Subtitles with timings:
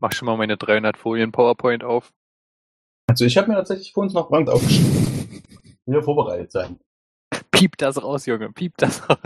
[0.00, 2.12] mach schon mal meine 300 Folien PowerPoint auf.
[3.08, 5.42] Also ich habe mir tatsächlich vor uns noch Brand aufgeschrieben.
[5.86, 6.78] Wieder vorbereitet sein.
[7.50, 9.18] Piep das raus, Junge, piep das raus.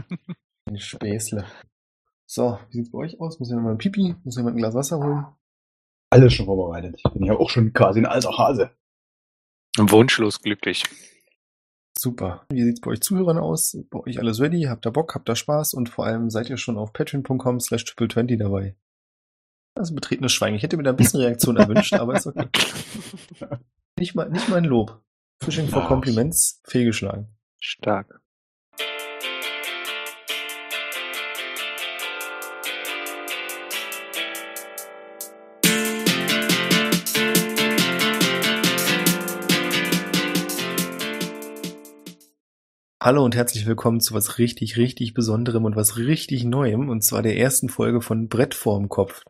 [0.67, 1.45] Ein Späßle.
[2.27, 3.39] So, wie sieht's bei euch aus?
[3.39, 4.17] Muss jemand mal ein Pipi?
[4.25, 5.27] Muss jemand ein Glas Wasser holen?
[6.11, 6.97] Alles schon vorbereitet.
[6.97, 8.71] Ich bin ja auch schon quasi ein alter Hase.
[9.77, 10.85] Wunschlos glücklich.
[11.99, 12.47] Super.
[12.49, 13.77] Wie sieht's bei euch Zuhörern aus?
[13.91, 14.63] Bei euch alles ready?
[14.63, 15.15] Habt ihr Bock?
[15.15, 15.75] Habt ihr Spaß?
[15.75, 18.75] Und vor allem seid ihr schon auf patreon.com slash triple20 dabei?
[19.77, 20.55] Das ist betretenes Schweigen.
[20.55, 22.47] Ich hätte mir da ein bisschen Reaktion erwünscht, aber ist okay.
[23.99, 25.03] Nicht mal, nicht mal ein Lob.
[25.43, 25.85] Fishing for.
[25.89, 27.37] Compliments fehlgeschlagen.
[27.59, 28.21] Stark.
[43.03, 47.23] Hallo und herzlich willkommen zu was richtig, richtig Besonderem und was richtig Neuem, und zwar
[47.23, 49.25] der ersten Folge von Brett vorm Kopf.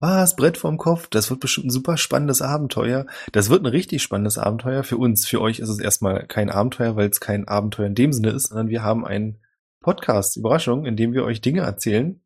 [0.00, 0.34] Was?
[0.34, 1.08] Brett vorm Kopf?
[1.08, 3.06] Das wird bestimmt ein super spannendes Abenteuer.
[3.32, 5.28] Das wird ein richtig spannendes Abenteuer für uns.
[5.28, 8.48] Für euch ist es erstmal kein Abenteuer, weil es kein Abenteuer in dem Sinne ist,
[8.48, 9.38] sondern wir haben einen
[9.80, 12.22] Podcast, Überraschung, in dem wir euch Dinge erzählen,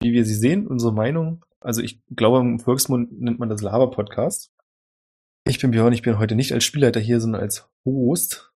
[0.00, 1.44] wie wir sie sehen, unsere Meinung.
[1.60, 4.52] Also ich glaube, im Volksmund nennt man das Laber-Podcast.
[5.44, 8.52] Ich bin Björn, ich bin heute nicht als Spielleiter hier, sondern als Host.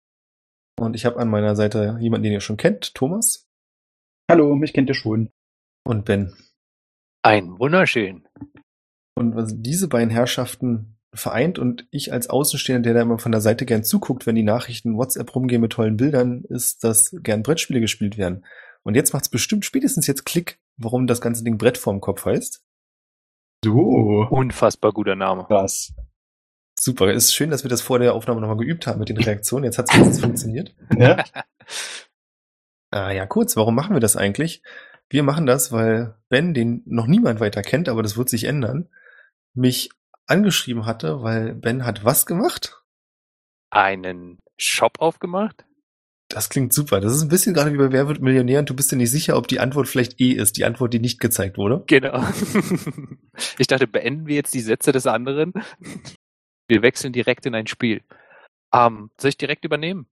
[0.81, 3.49] Und ich habe an meiner Seite jemanden, den ihr schon kennt, Thomas
[4.31, 5.31] Hallo, mich kennt ihr schon.
[5.85, 6.35] und Ben.
[7.23, 8.27] Ein wunderschön.
[9.15, 13.41] Und was diese beiden Herrschaften vereint und ich als Außenstehender, der da immer von der
[13.41, 17.81] Seite gern zuguckt, wenn die Nachrichten WhatsApp rumgehen mit tollen Bildern, ist, dass gern Brettspiele
[17.81, 18.45] gespielt werden.
[18.83, 22.63] Und jetzt macht's bestimmt spätestens jetzt Klick, warum das ganze Ding Brett vorm Kopf heißt.
[23.65, 24.27] So.
[24.31, 25.45] Unfassbar guter Name.
[25.47, 25.93] Krass.
[26.79, 29.65] Super, ist schön, dass wir das vor der Aufnahme nochmal geübt haben mit den Reaktionen.
[29.65, 30.75] Jetzt hat's wenigstens funktioniert.
[30.97, 31.25] Ja?
[32.91, 34.63] Ah ja, kurz, warum machen wir das eigentlich?
[35.11, 38.89] Wir machen das, weil Ben, den noch niemand weiter kennt, aber das wird sich ändern,
[39.55, 39.91] mich
[40.27, 42.83] angeschrieben hatte, weil Ben hat was gemacht?
[43.71, 45.65] Einen Shop aufgemacht?
[46.29, 47.01] Das klingt super.
[47.01, 49.11] Das ist ein bisschen gerade wie bei Wer wird Millionär und du bist dir nicht
[49.11, 51.85] sicher, ob die Antwort vielleicht E ist, die Antwort, die nicht gezeigt wurde.
[51.87, 52.23] Genau.
[53.57, 55.53] Ich dachte, beenden wir jetzt die Sätze des anderen?
[56.67, 58.03] Wir wechseln direkt in ein Spiel.
[58.75, 60.09] Ähm, soll ich direkt übernehmen?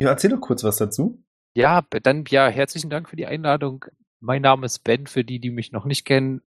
[0.00, 1.22] Ja, erzähl doch kurz was dazu.
[1.54, 3.84] Ja, dann ja, herzlichen Dank für die Einladung.
[4.20, 6.42] Mein Name ist Ben, für die, die mich noch nicht kennen.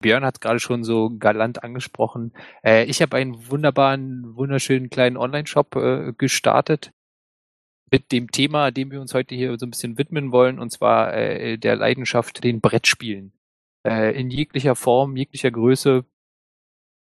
[0.00, 2.32] Björn hat gerade schon so galant angesprochen.
[2.62, 6.92] Äh, ich habe einen wunderbaren, wunderschönen kleinen Online-Shop äh, gestartet
[7.90, 11.14] mit dem Thema, dem wir uns heute hier so ein bisschen widmen wollen, und zwar
[11.14, 13.32] äh, der Leidenschaft den Brettspielen.
[13.86, 16.04] Äh, in jeglicher Form, jeglicher Größe,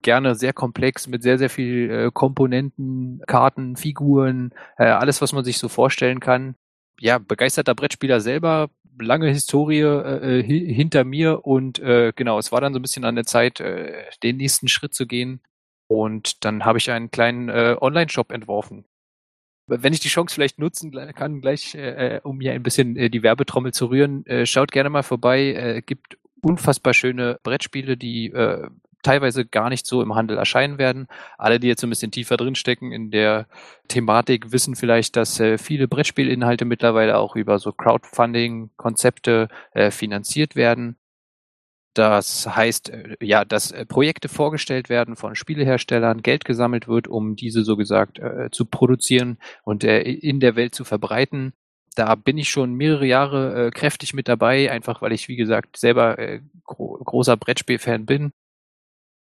[0.02, 5.44] gerne sehr komplex mit sehr, sehr viel äh, Komponenten, Karten, Figuren, äh, alles, was man
[5.46, 6.56] sich so vorstellen kann.
[7.00, 12.62] Ja, begeisterter Brettspieler selber, lange Historie äh, hi- hinter mir und äh, genau, es war
[12.62, 15.42] dann so ein bisschen an der Zeit, äh, den nächsten Schritt zu gehen.
[15.88, 18.86] Und dann habe ich einen kleinen äh, Online-Shop entworfen.
[19.68, 23.10] Wenn ich die Chance vielleicht nutzen kann, gleich, äh, äh, um hier ein bisschen äh,
[23.10, 25.54] die Werbetrommel zu rühren, äh, schaut gerne mal vorbei.
[25.54, 28.70] Äh, gibt unfassbar schöne Brettspiele, die äh,
[29.04, 31.08] teilweise gar nicht so im Handel erscheinen werden.
[31.38, 33.48] Alle, die jetzt so ein bisschen tiefer drinstecken in der
[33.88, 40.98] Thematik, wissen vielleicht, dass äh, viele Brettspielinhalte mittlerweile auch über so Crowdfunding-Konzepte äh, finanziert werden.
[41.94, 47.36] Das heißt, äh, ja, dass äh, Projekte vorgestellt werden von Spieleherstellern, Geld gesammelt wird, um
[47.36, 51.54] diese so gesagt äh, zu produzieren und äh, in der Welt zu verbreiten.
[51.96, 55.76] Da bin ich schon mehrere Jahre äh, kräftig mit dabei, einfach weil ich, wie gesagt,
[55.78, 58.32] selber äh, gro großer Brettspiel-Fan bin.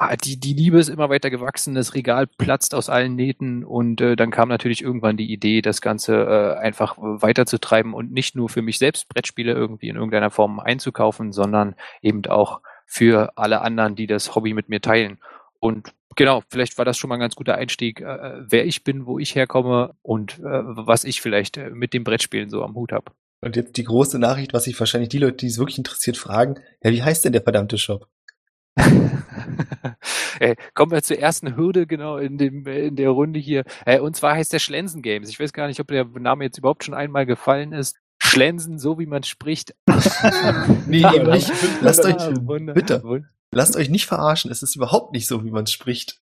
[0.06, 4.02] Ah, Die, die Liebe ist immer weiter gewachsen, das Regal platzt aus allen Nähten und
[4.02, 8.50] äh, dann kam natürlich irgendwann die Idee, das Ganze äh, einfach weiterzutreiben und nicht nur
[8.50, 13.96] für mich selbst Brettspiele irgendwie in irgendeiner Form einzukaufen, sondern eben auch für alle anderen,
[13.96, 15.20] die das Hobby mit mir teilen.
[15.58, 19.06] Und genau, vielleicht war das schon mal ein ganz guter Einstieg, äh, wer ich bin,
[19.06, 22.92] wo ich herkomme und äh, was ich vielleicht äh, mit dem Brettspielen so am Hut
[22.92, 23.10] habe.
[23.40, 26.56] Und jetzt die große Nachricht, was sich wahrscheinlich die Leute, die es wirklich interessiert, fragen.
[26.82, 28.06] Ja, wie heißt denn der verdammte Shop?
[30.40, 33.64] äh, kommen wir zur ersten Hürde genau in dem in der Runde hier.
[33.84, 35.28] Äh, und zwar heißt der Schlensen Games.
[35.28, 37.96] Ich weiß gar nicht, ob der Name jetzt überhaupt schon einmal gefallen ist.
[38.18, 39.74] Schlensen, so wie man spricht.
[40.86, 41.50] Nee, eben nicht.
[41.80, 42.16] Lasst euch,
[42.74, 43.24] bitte.
[43.52, 44.50] lasst euch nicht verarschen.
[44.50, 46.20] Es ist überhaupt nicht so, wie man es spricht.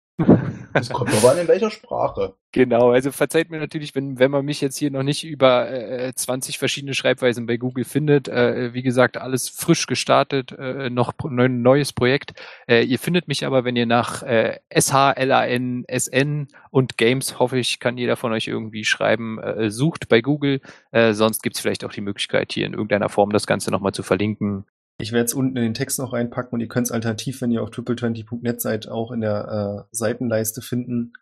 [0.74, 2.36] Das kommt aber an in welcher Sprache.
[2.52, 6.14] Genau, also verzeiht mir natürlich, wenn, wenn man mich jetzt hier noch nicht über äh,
[6.14, 8.28] 20 verschiedene Schreibweisen bei Google findet.
[8.30, 12.34] Äh, wie gesagt, alles frisch gestartet, äh, noch neu, neues Projekt.
[12.68, 17.98] Äh, ihr findet mich aber, wenn ihr nach äh, S-H-L-A-N-S-N und Games, hoffe ich, kann
[17.98, 20.62] jeder von euch irgendwie schreiben, äh, sucht bei Google.
[20.92, 24.04] Äh, sonst gibt's vielleicht auch die Möglichkeit, hier in irgendeiner Form das Ganze nochmal zu
[24.04, 24.66] verlinken.
[24.98, 27.52] Ich werde es unten in den Text noch reinpacken und ihr könnt es alternativ, wenn
[27.52, 31.14] ihr auf triple20.net seid, auch in der äh, Seitenleiste finden.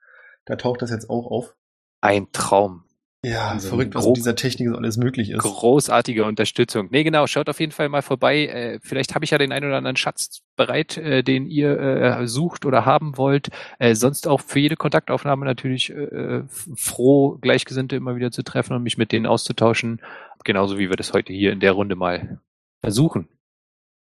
[0.45, 1.55] Da taucht das jetzt auch auf.
[2.01, 2.83] Ein Traum.
[3.25, 5.39] Ja, Also verrückt, was mit dieser Technik so alles möglich ist.
[5.41, 6.89] Großartige Unterstützung.
[6.91, 8.47] Nee, genau, schaut auf jeden Fall mal vorbei.
[8.47, 12.27] Äh, vielleicht habe ich ja den einen oder anderen Schatz bereit, äh, den ihr äh,
[12.27, 13.47] sucht oder haben wollt.
[13.79, 18.73] Äh, sonst auch für jede Kontaktaufnahme natürlich äh, f- froh, Gleichgesinnte immer wieder zu treffen
[18.75, 20.01] und mich mit denen auszutauschen.
[20.43, 22.41] Genauso wie wir das heute hier in der Runde mal
[22.81, 23.29] versuchen.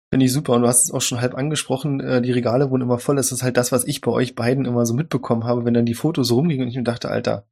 [0.09, 0.53] Finde ich super.
[0.53, 3.17] Und du hast es auch schon halb angesprochen, äh, die Regale wurden immer voll.
[3.17, 5.85] Das ist halt das, was ich bei euch beiden immer so mitbekommen habe, wenn dann
[5.85, 7.45] die Fotos rumgingen und ich mir dachte, Alter,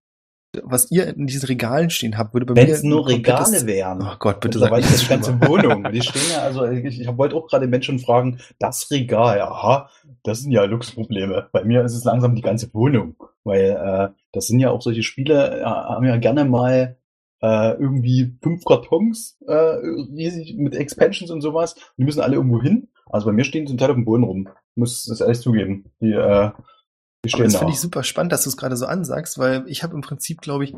[0.64, 4.02] was ihr in diesen Regalen stehen habt, würde bei Wenn mir es nur Regale wären.
[4.02, 5.92] Oh Gott, bitte sag Mittlerweile nicht das ganze Wohnung.
[5.92, 9.90] Die stehen ja, also ich, ich wollte auch gerade Menschen fragen, das Regal, aha,
[10.24, 11.50] das sind ja Luxusprobleme.
[11.52, 13.16] Bei mir ist es langsam die ganze Wohnung.
[13.44, 16.98] Weil äh, das sind ja auch solche Spiele, äh, haben ja gerne mal
[17.42, 21.74] äh, irgendwie fünf Kartons äh, riesig mit Expansions und sowas.
[21.74, 22.90] Und die müssen alle irgendwo hin.
[23.08, 24.50] Also bei mir stehen zum Teil auf dem Boden rum.
[24.76, 25.92] Muss das ehrlich zugeben.
[26.02, 27.60] Die, äh, die Aber stehen das da.
[27.60, 30.42] finde ich super spannend, dass du es gerade so ansagst, weil ich habe im Prinzip,
[30.42, 30.74] glaube ich,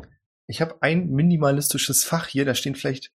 [0.46, 3.12] ich habe ein minimalistisches Fach hier, da stehen vielleicht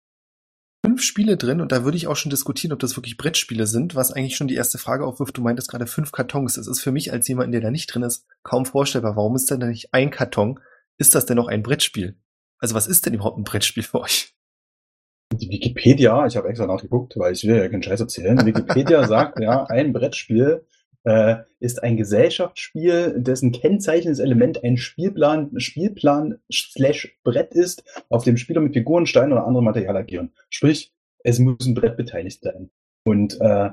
[0.84, 3.94] fünf Spiele drin und da würde ich auch schon diskutieren, ob das wirklich Brettspiele sind,
[3.94, 5.36] was eigentlich schon die erste Frage aufwirft.
[5.36, 6.54] Du meintest gerade fünf Kartons.
[6.54, 9.16] Das ist für mich als jemand, der da nicht drin ist, kaum vorstellbar.
[9.16, 10.58] Warum ist denn da nicht ein Karton?
[10.98, 12.16] Ist das denn noch ein Brettspiel?
[12.60, 14.34] Also was ist denn überhaupt ein Brettspiel für euch?
[15.32, 18.44] Die Wikipedia, ich habe extra nachgeguckt, weil ich will ja keinen Scheiß erzählen.
[18.44, 20.66] Wikipedia sagt, ja, ein Brettspiel
[21.04, 28.36] äh, ist ein Gesellschaftsspiel, dessen kennzeichnendes Element ein Spielplan, Spielplan slash Brett ist, auf dem
[28.36, 30.32] Spieler mit Figuren, Steinen oder anderem Material agieren.
[30.50, 30.92] Sprich,
[31.22, 32.70] es muss ein Brett beteiligt sein.
[33.04, 33.70] Und äh,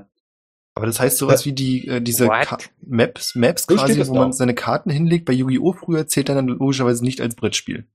[0.74, 4.54] Aber das heißt sowas wie die äh, diese Maps, Maps So quasi, wo man seine
[4.54, 5.26] Karten hinlegt.
[5.26, 5.72] Bei Yu-Gi-Oh!
[5.72, 7.86] früher zählt dann logischerweise nicht als Brettspiel.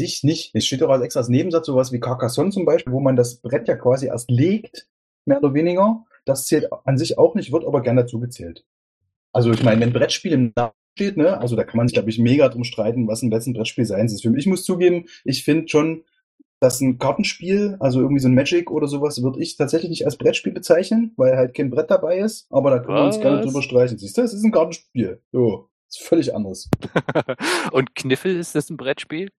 [0.00, 0.54] Sich nicht.
[0.54, 3.36] Es steht doch als extra als Nebensatz sowas wie Carcassonne zum Beispiel, wo man das
[3.36, 4.88] Brett ja quasi erst legt,
[5.26, 6.04] mehr oder weniger.
[6.24, 8.64] Das zählt an sich auch nicht, wird aber gerne dazu gezählt.
[9.32, 12.10] Also ich meine, wenn Brettspiel im Namen steht, ne, also da kann man sich, glaube
[12.10, 14.18] ich, mega drum streiten, was ein wessen Brettspiel sein soll.
[14.18, 16.04] Für mich, ich muss zugeben, ich finde schon,
[16.60, 20.18] dass ein Kartenspiel, also irgendwie so ein Magic oder sowas, würde ich tatsächlich nicht als
[20.18, 23.62] Brettspiel bezeichnen, weil halt kein Brett dabei ist, aber da können wir uns gerne drüber
[23.62, 23.98] streichen.
[23.98, 25.22] Siehst du, es ist ein Kartenspiel.
[25.32, 26.68] So, ist völlig anderes.
[27.72, 29.30] und Kniffel, ist das ein Brettspiel?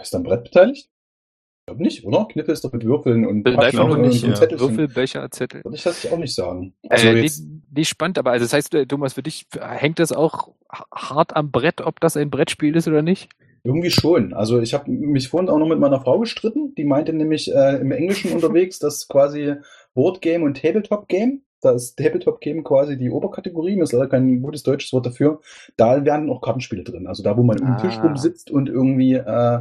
[0.00, 0.88] Ist da ein Brett beteiligt?
[0.88, 2.26] Ich glaube nicht, oder?
[2.30, 4.36] Knippe ist doch mit Würfeln und Nein, Packungen glaube und, nicht, und ja.
[4.36, 4.68] Zettelchen.
[4.68, 5.64] Würfel, Becher, Zettel.
[5.64, 6.74] Würde ich das auch nicht sagen.
[6.88, 9.98] Also äh, jetzt nee, nee, spannend, aber also das heißt, äh, Thomas, für dich hängt
[9.98, 10.50] das auch
[10.92, 13.30] hart am Brett, ob das ein Brettspiel ist oder nicht?
[13.64, 14.34] irgendwie schon.
[14.34, 16.74] Also ich habe mich vorhin auch noch mit meiner Frau gestritten.
[16.74, 19.54] Die meinte nämlich äh, im Englischen unterwegs, dass quasi
[19.94, 24.42] Boardgame und Tabletop Game, da ist Tabletop Game quasi die Oberkategorie, mir ist leider kein
[24.42, 25.40] gutes deutsches Wort dafür.
[25.76, 27.06] Da werden auch Kartenspiele drin.
[27.06, 28.02] Also da, wo man um den Tisch Ah.
[28.06, 29.60] rum sitzt und irgendwie äh,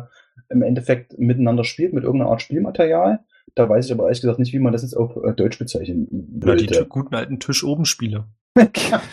[0.49, 3.19] im Endeffekt miteinander spielt mit irgendeiner Art Spielmaterial.
[3.55, 6.39] Da weiß ich aber ehrlich gesagt nicht, wie man das jetzt auf äh, Deutsch bezeichnen
[6.43, 6.79] Oder die würde.
[6.83, 8.25] t- guten alten Tisch oben Spiele.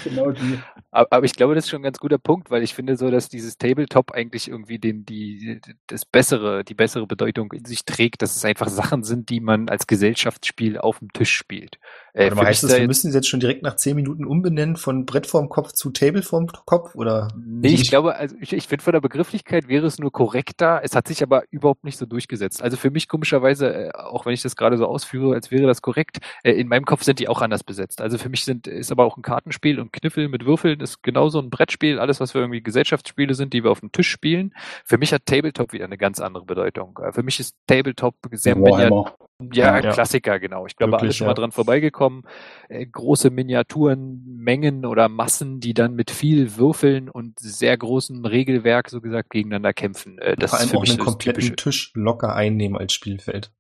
[0.04, 0.58] genau die.
[0.90, 3.10] Aber, aber ich glaube, das ist schon ein ganz guter Punkt, weil ich finde so,
[3.10, 8.20] dass dieses Tabletop eigentlich irgendwie den, die, das bessere, die bessere Bedeutung in sich trägt,
[8.20, 11.78] dass es einfach Sachen sind, die man als Gesellschaftsspiel auf dem Tisch spielt.
[12.12, 13.96] Äh, Warte mal, heißt mich es, da wir müssen es jetzt schon direkt nach zehn
[13.96, 16.94] Minuten umbenennen von Brett vorm Kopf zu Table vorm Kopf?
[16.94, 17.28] Oder?
[17.36, 20.80] Nee, ich, glaube, also ich, ich finde von der Begrifflichkeit wäre es nur korrekter.
[20.82, 22.62] Es hat sich aber überhaupt nicht so durchgesetzt.
[22.62, 25.82] Also für mich komischerweise, äh, auch wenn ich das gerade so ausführe, als wäre das
[25.82, 28.00] korrekt, äh, in meinem Kopf sind die auch anders besetzt.
[28.00, 31.38] Also für mich sind ist aber auch ein Kartenspiel und Kniffel mit Würfeln ist genauso
[31.38, 31.98] ein Brettspiel.
[31.98, 34.54] Alles, was wir irgendwie Gesellschaftsspiele sind, die wir auf dem Tisch spielen.
[34.84, 36.98] Für mich hat Tabletop wieder eine ganz andere Bedeutung.
[37.02, 39.14] Äh, Für mich ist Tabletop sehr Warhammer.
[39.52, 39.92] Ja, Ja.
[39.92, 40.66] Klassiker, genau.
[40.66, 41.34] Ich glaube, alle schon mal ja.
[41.34, 42.22] dran vorbeigekommen.
[42.68, 48.90] Äh, große Miniaturen, Mengen oder Massen, die dann mit viel Würfeln und sehr großem Regelwerk,
[48.90, 50.18] so gesagt, gegeneinander kämpfen.
[50.18, 51.56] Äh, das vor ist allem für auch mich einen kompletten typische.
[51.56, 53.52] Tisch locker einnehmen als Spielfeld.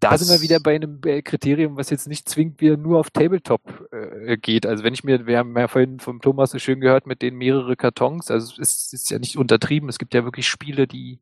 [0.00, 2.98] Da das- sind wir wieder bei einem äh, Kriterium, was jetzt nicht zwingend wieder nur
[3.00, 3.88] auf Tabletop
[4.42, 4.66] geht.
[4.66, 7.36] Also wenn ich mir, wir haben ja vorhin vom Thomas so schön gehört mit den
[7.36, 11.20] mehrere Kartons, also es ist ja nicht untertrieben, es gibt ja wirklich Spiele, die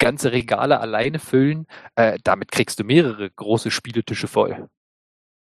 [0.00, 1.66] ganze Regale alleine füllen.
[1.94, 4.68] Äh, damit kriegst du mehrere große Spieletische voll.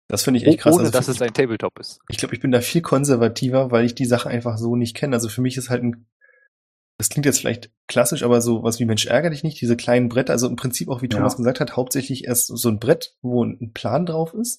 [0.08, 0.74] Das finde ich echt krass.
[0.74, 2.00] ohne Also dass es ein Tabletop ist.
[2.08, 5.14] Ich glaube, ich bin da viel konservativer, weil ich die Sache einfach so nicht kenne.
[5.14, 6.06] Also für mich ist halt ein,
[6.96, 10.08] das klingt jetzt vielleicht klassisch, aber so was wie Mensch ärger dich nicht, diese kleinen
[10.08, 11.18] Bretter, also im Prinzip auch wie Ja.
[11.18, 14.58] Thomas gesagt hat, hauptsächlich erst so ein Brett, wo ein Plan drauf ist.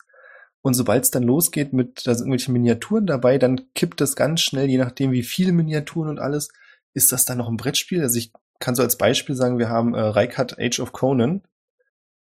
[0.61, 4.41] Und sobald es dann losgeht mit, da sind irgendwelche Miniaturen dabei, dann kippt das ganz
[4.41, 6.49] schnell, je nachdem wie viele Miniaturen und alles,
[6.93, 8.01] ist das dann noch ein Brettspiel.
[8.01, 11.41] Also ich kann so als Beispiel sagen, wir haben äh, Reichardt Age of Conan.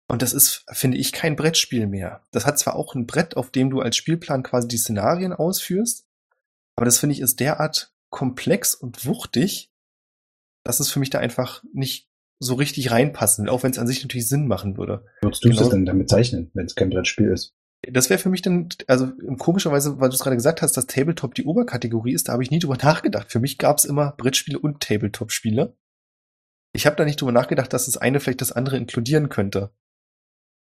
[0.07, 2.23] Und das ist, finde ich, kein Brettspiel mehr.
[2.31, 6.05] Das hat zwar auch ein Brett, auf dem du als Spielplan quasi die Szenarien ausführst,
[6.75, 9.71] aber das finde ich ist derart komplex und wuchtig,
[10.63, 12.09] dass es für mich da einfach nicht
[12.39, 15.05] so richtig reinpassen, auch wenn es an sich natürlich Sinn machen würde.
[15.21, 15.61] Würdest du Genau.
[15.61, 17.53] das denn damit zeichnen, wenn es kein Brettspiel ist?
[17.87, 21.35] Das wäre für mich dann, also komischerweise, weil du es gerade gesagt hast, dass Tabletop
[21.35, 23.31] die Oberkategorie ist, da habe ich nie drüber nachgedacht.
[23.31, 25.75] Für mich gab es immer Brettspiele und Tabletop-Spiele.
[26.73, 29.71] Ich habe da nicht drüber nachgedacht, dass das eine vielleicht das andere inkludieren könnte.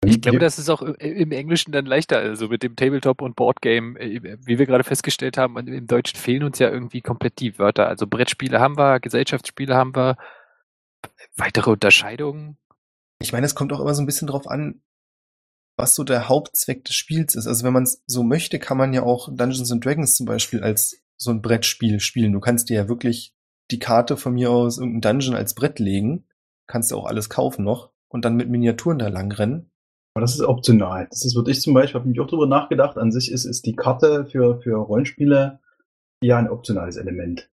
[0.05, 3.99] Ich glaube, das ist auch im Englischen dann leichter, also mit dem Tabletop und Boardgame,
[3.99, 7.89] äh, wie wir gerade festgestellt haben, im Deutschen fehlen uns ja irgendwie komplett die Wörter.
[7.89, 10.17] Also Brettspiele haben wir, Gesellschaftsspiele haben wir,
[11.37, 12.59] weitere Unterscheidungen.
[13.21, 14.83] Ich meine, es kommt auch immer so ein bisschen drauf an,
[15.77, 17.47] was so der Hauptzweck des Spiels ist.
[17.47, 20.63] Also wenn man es so möchte, kann man ja auch Dungeons and Dragons zum Beispiel
[20.63, 22.33] als so ein Brettspiel spielen.
[22.33, 23.35] Du kannst dir ja wirklich
[23.71, 26.27] die Karte von mir aus irgendein Dungeon als Brett legen,
[26.67, 29.71] kannst du auch alles kaufen noch und dann mit Miniaturen da lang rennen.
[30.15, 31.07] Aber das ist optional.
[31.11, 33.67] Das ist, würde ich zum Beispiel, habe mich auch drüber nachgedacht, an sich ist, ist
[33.67, 35.61] die Karte für, für Rollenspiele
[36.23, 37.49] ja ein optionales Element.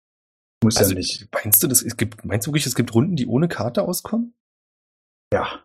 [0.63, 1.27] Muss Also ja nicht.
[1.33, 4.33] meinst du, das, es gibt, meinst du wirklich, es gibt Runden, die ohne Karte auskommen?
[5.33, 5.63] Ja.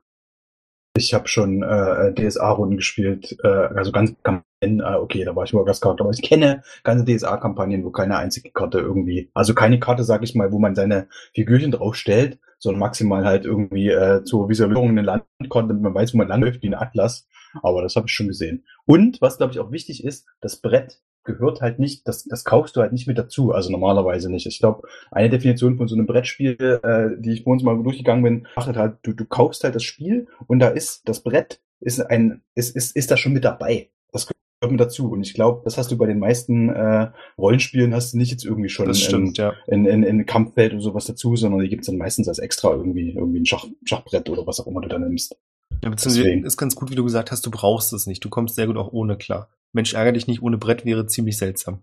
[0.99, 4.15] Ich habe schon äh, DSA-Runden gespielt, äh, also ganz
[4.61, 8.51] äh, okay, da war ich nur Gastcharakter, aber ich kenne ganze DSA-Kampagnen, wo keine einzige
[8.51, 13.25] Karte irgendwie, also keine Karte, sag ich mal, wo man seine Figürchen draufstellt, sondern maximal
[13.25, 16.75] halt irgendwie äh, zur Visualisierung eine Landkarte, damit man weiß, wo man langläuft, wie ein
[16.75, 17.29] Atlas.
[17.63, 18.65] Aber das habe ich schon gesehen.
[18.85, 22.75] Und was, glaube ich, auch wichtig ist, das Brett gehört halt nicht, das, das kaufst
[22.75, 24.47] du halt nicht mit dazu, also normalerweise nicht.
[24.47, 28.25] Ich glaube, eine Definition von so einem Brettspiel, äh, die ich bei uns mal durchgegangen
[28.25, 32.01] bin, macht halt, du, du kaufst halt das Spiel und da ist das Brett ist
[32.01, 33.91] ein ist ist ist da schon mit dabei.
[34.11, 37.95] Das gehört mit dazu und ich glaube, das hast du bei den meisten äh, Rollenspielen
[37.95, 39.53] hast du nicht jetzt irgendwie schon Das stimmt, ja.
[39.69, 43.13] in, in, in Kampffeld oder sowas dazu, sondern die gibt's dann meistens als extra irgendwie
[43.13, 45.37] irgendwie ein Schach, Schachbrett oder was auch immer du da nimmst.
[45.83, 46.45] Ja, beziehungsweise Deswegen.
[46.45, 48.25] ist ganz gut, wie du gesagt hast, du brauchst es nicht.
[48.25, 49.49] Du kommst sehr gut auch ohne klar.
[49.73, 51.83] Mensch, ärger dich nicht ohne Brett wäre ziemlich seltsam.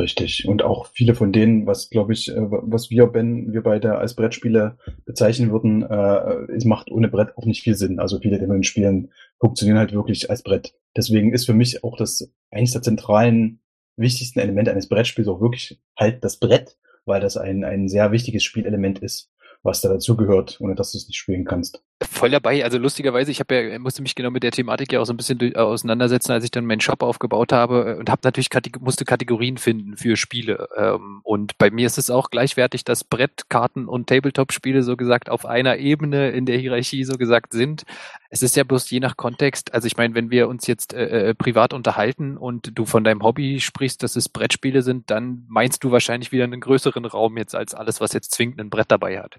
[0.00, 0.48] Richtig.
[0.48, 4.14] Und auch viele von denen, was glaube ich, äh, was wir, Ben, wir beide als
[4.14, 8.00] Brettspiele bezeichnen würden, äh, es macht ohne Brett auch nicht viel Sinn.
[8.00, 10.74] Also viele von den Spielen funktionieren halt wirklich als Brett.
[10.96, 13.60] Deswegen ist für mich auch das eines der zentralen,
[13.96, 18.42] wichtigsten Elemente eines Brettspiels auch wirklich halt das Brett, weil das ein, ein sehr wichtiges
[18.42, 19.30] Spielelement ist,
[19.62, 21.84] was da dazu gehört, ohne dass du es nicht spielen kannst.
[22.10, 22.64] Voll dabei.
[22.64, 25.16] Also lustigerweise, ich habe ja, musste mich genau mit der Thematik ja auch so ein
[25.16, 28.82] bisschen durch- auseinandersetzen, als ich dann meinen Shop aufgebaut habe äh, und habe natürlich Kategor
[28.82, 30.68] musste Kategorien finden für Spiele.
[30.76, 35.44] Ähm, und bei mir ist es auch gleichwertig, dass Brettkarten und Tabletop-Spiele so gesagt auf
[35.44, 37.84] einer Ebene in der Hierarchie so gesagt sind.
[38.30, 39.74] Es ist ja bloß je nach Kontext.
[39.74, 43.22] Also ich meine, wenn wir uns jetzt äh, äh, privat unterhalten und du von deinem
[43.22, 47.54] Hobby sprichst, dass es Brettspiele sind, dann meinst du wahrscheinlich wieder einen größeren Raum jetzt
[47.54, 49.38] als alles, was jetzt zwingend ein Brett dabei hat.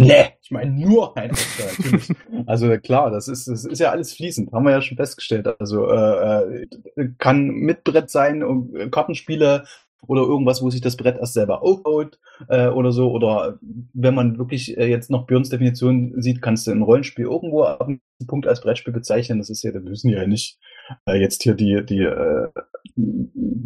[0.00, 2.12] Nee, ich meine nur ein natürlich.
[2.46, 5.46] Also klar, das ist, das ist ja alles fließend, haben wir ja schon festgestellt.
[5.58, 6.64] Also äh,
[6.96, 8.42] äh, kann mit Brett sein,
[8.74, 9.64] äh, Kartenspiele
[10.06, 13.10] oder irgendwas, wo sich das Brett erst selber aufbaut äh, oder so.
[13.10, 13.58] Oder
[13.92, 17.82] wenn man wirklich äh, jetzt noch Björns Definition sieht, kannst du ein Rollenspiel irgendwo ab
[17.82, 19.38] einem Punkt als Brettspiel bezeichnen.
[19.38, 20.58] Das ist ja, da müssen ja nicht
[21.06, 22.48] äh, jetzt hier die, die äh,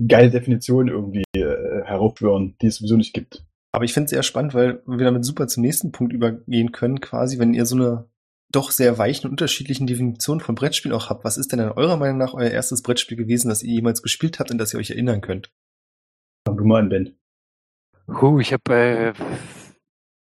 [0.08, 3.44] geile Definition irgendwie äh, heraufschwören, die es sowieso nicht gibt.
[3.74, 7.00] Aber ich finde es sehr spannend, weil wir damit super zum nächsten Punkt übergehen können,
[7.00, 8.08] quasi, wenn ihr so eine
[8.52, 11.24] doch sehr weichen und unterschiedlichen Definition von Brettspielen auch habt.
[11.24, 14.38] Was ist denn in eurer Meinung nach euer erstes Brettspiel gewesen, das ihr jemals gespielt
[14.38, 15.50] habt und das ihr euch erinnern könnt?
[16.46, 17.16] Fang du mal an, Ben.
[18.06, 19.12] Huh, ich habe äh,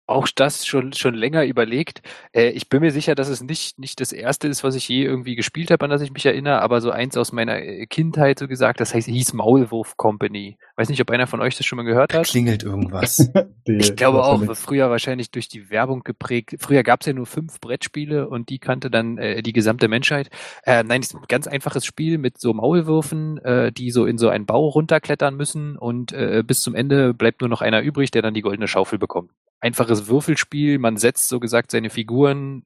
[0.09, 2.03] auch das schon schon länger überlegt.
[2.33, 5.05] Äh, ich bin mir sicher, dass es nicht nicht das erste ist, was ich je
[5.05, 8.39] irgendwie gespielt habe, an das ich mich erinnere, aber so eins aus meiner äh, Kindheit
[8.39, 10.57] so gesagt, das heißt hieß Maulwurf Company.
[10.77, 12.27] Weiß nicht, ob einer von euch das schon mal gehört Da hat.
[12.27, 13.31] klingelt irgendwas.
[13.71, 16.57] Ich glaube auch, früher wahrscheinlich durch die Werbung geprägt.
[16.59, 20.31] Früher gab es ja nur fünf Brettspiele und die kannte dann äh, die gesamte Menschheit.
[20.65, 24.17] Äh, nein, es ist ein ganz einfaches Spiel mit so Maulwürfen, äh, die so in
[24.17, 28.11] so einen Bau runterklettern müssen und äh, bis zum Ende bleibt nur noch einer übrig,
[28.11, 29.33] der dann die goldene Schaufel bekommt.
[29.61, 32.65] Einfaches Würfelspiel, man setzt so gesagt seine Figuren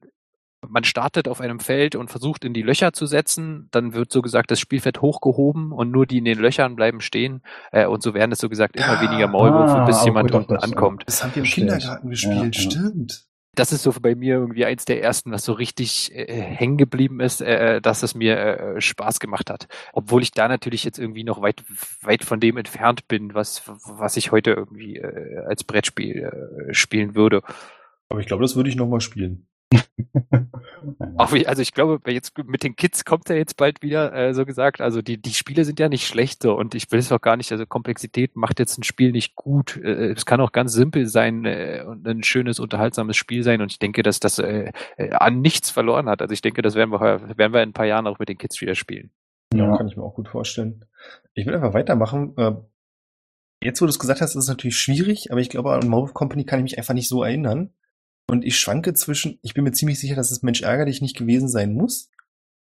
[0.69, 4.21] man startet auf einem Feld und versucht in die Löcher zu setzen, dann wird so
[4.21, 8.13] gesagt das Spielfeld hochgehoben und nur die in den Löchern bleiben stehen äh, und so
[8.13, 10.59] werden es so gesagt immer Ah, weniger Maulwürfe, ah, bis jemand unten ja.
[10.59, 11.03] ankommt.
[11.05, 11.49] Das haben wir im.
[11.49, 12.71] Kindergarten gespielt, Ja, ja.
[12.71, 13.25] stimmt.
[13.55, 17.19] Das ist so bei mir irgendwie eins der ersten, was so richtig äh, hängen geblieben
[17.19, 19.67] ist, äh, dass es mir äh, Spaß gemacht hat.
[19.93, 21.63] Obwohl ich da natürlich jetzt irgendwie noch weit
[22.01, 27.15] weit von dem entfernt bin, was was ich heute irgendwie äh, als Brettspiel äh, spielen
[27.15, 27.41] würde.
[28.09, 29.47] Aber ich glaube, das würde ich noch mal spielen.
[31.17, 34.45] Auch also ich glaube, jetzt mit den Kids kommt er jetzt bald wieder, äh, so
[34.45, 34.81] gesagt.
[34.81, 37.37] Also die, die Spiele sind ja nicht schlecht so und ich will es auch gar
[37.37, 39.77] nicht, also Komplexität macht jetzt ein Spiel nicht gut.
[39.77, 43.71] Äh, es kann auch ganz simpel sein äh, und ein schönes, unterhaltsames Spiel sein und
[43.71, 46.21] ich denke, dass das äh, äh, an nichts verloren hat.
[46.21, 48.37] Also ich denke, das werden wir, werden wir in ein paar Jahren auch mit den
[48.37, 49.11] Kids wieder spielen.
[49.53, 50.85] Ja, kann ich mir auch gut vorstellen.
[51.33, 52.33] Ich will einfach weitermachen.
[52.37, 52.53] Äh,
[53.63, 56.13] Jetzt, wo du es gesagt hast, ist es natürlich schwierig, aber ich glaube, an Maulwurf
[56.13, 57.71] Company kann ich mich einfach nicht so erinnern.
[58.29, 61.47] Und ich schwanke zwischen, ich bin mir ziemlich sicher, dass es Mensch ärgerlich nicht gewesen
[61.49, 62.09] sein muss.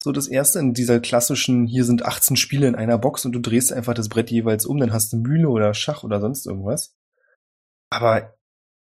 [0.02, 3.38] So das erste in dieser klassischen, hier sind 18 Spiele in einer Box und du
[3.40, 6.94] drehst einfach das Brett jeweils um, dann hast du Mühle oder Schach oder sonst irgendwas.
[7.90, 8.34] Aber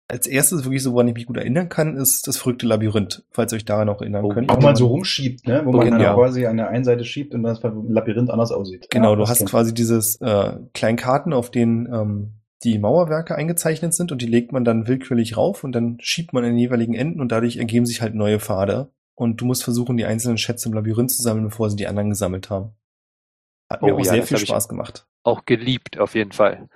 [0.08, 3.52] als erstes wirklich so, woran ich mich gut erinnern kann, ist das verrückte Labyrinth, falls
[3.52, 4.50] ihr euch daran noch erinnern Oh, könnt.
[4.50, 5.62] Wo man so rumschiebt, ne?
[5.64, 6.14] Wo man dann Ja.
[6.14, 8.88] quasi an der einen Seite schiebt und das Labyrinth anders aussieht.
[8.90, 12.32] Genau, Ja, du hast quasi dieses äh, kleinen Karten, auf denen ähm,
[12.66, 16.44] die Mauerwerke eingezeichnet sind und die legt man dann willkürlich rauf und dann schiebt man
[16.44, 18.92] an den jeweiligen Enden und dadurch ergeben sich halt neue Pfade.
[19.14, 22.10] Und du musst versuchen, die einzelnen Schätze im Labyrinth zu sammeln, bevor sie die anderen
[22.10, 22.72] gesammelt haben.
[23.72, 25.06] Hat mir Oh auch ja, sehr viel Spaß gemacht.
[25.24, 26.68] Auch geliebt, auf jeden Fall.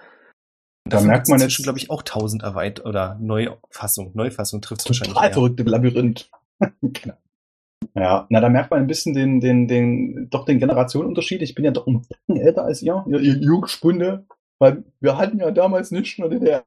[0.89, 4.13] Da merkt man jetzt- glaube ich, auch tausend Erweit- oder Neufassung.
[4.15, 6.31] Neufassung trifft wahrscheinlich Total verrückte Labyrinth.
[6.83, 7.15] Genau.
[7.95, 11.41] Ja, na, da merkt man ein bisschen den, den, den, doch den Generationenunterschied.
[11.41, 14.27] Ich bin ja doch ein bisschen älter als ihr, ihr, ihr Jungspunde,
[14.61, 16.63] weil wir hatten ja damals nicht nur DDR.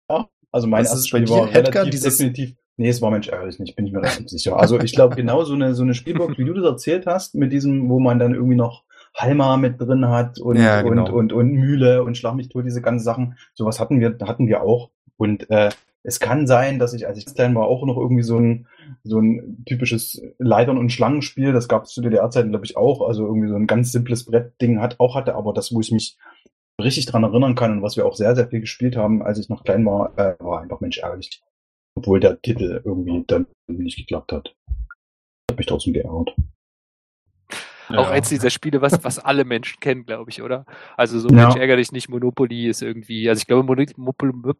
[0.51, 2.55] Also mein erstes Spiel war Edgar, relativ definitiv.
[2.75, 4.57] Nee, es war Mensch ärgerlich nicht, bin ich mir relativ sicher.
[4.57, 7.53] Also ich glaube genau so eine, so eine Spielbox, wie du das erzählt hast, mit
[7.53, 8.83] diesem, wo man dann irgendwie noch
[9.15, 11.05] Halma mit drin hat und, Ja, genau.
[11.05, 13.37] und, und, und Mühle und Schlag mich tot, diese ganzen Sachen.
[13.53, 14.89] Sowas hatten wir, hatten wir auch.
[15.17, 15.69] Und äh,
[16.01, 18.67] es kann sein, dass ich, als ich klein war, auch noch irgendwie so ein,
[19.03, 23.07] so ein typisches Leitern- und Schlangenspiel, das gab es zu DDR-Zeiten, glaube ich, auch.
[23.07, 26.17] Also irgendwie so ein ganz simples Brettding hat, auch hatte, aber das, wo ich mich
[26.83, 29.49] richtig dran erinnern kann und was wir auch sehr, sehr viel gespielt haben, als ich
[29.49, 31.41] noch klein war, äh, war einfach Mensch ärgerlich.
[31.95, 34.55] Obwohl der Titel irgendwie dann nicht geklappt hat.
[35.49, 36.35] Hat mich trotzdem geärgert.
[37.89, 40.65] Auch eins dieser Spiele, was, was alle Menschen kennen, glaube ich, oder?
[40.97, 41.35] Also so Ja.
[41.35, 43.63] Mensch ärger dich nicht, Monopoly ist irgendwie, also ich glaube,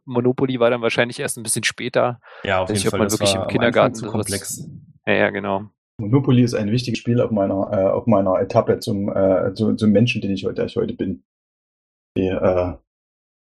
[0.06, 2.20] Monopoly war dann wahrscheinlich erst ein bisschen später.
[2.44, 3.00] Ja, auf jeden ob Fall.
[3.00, 4.70] man das wirklich war im Kindergarten zu komplex.
[5.06, 5.70] Ja, ja, genau.
[6.00, 9.92] Monopoly ist ein wichtiges Spiel auf meiner, äh, auf meiner Etappe zum, äh, zu, zum
[9.92, 11.24] Menschen, den ich heute, der ich heute bin.
[12.18, 12.74] Die, äh,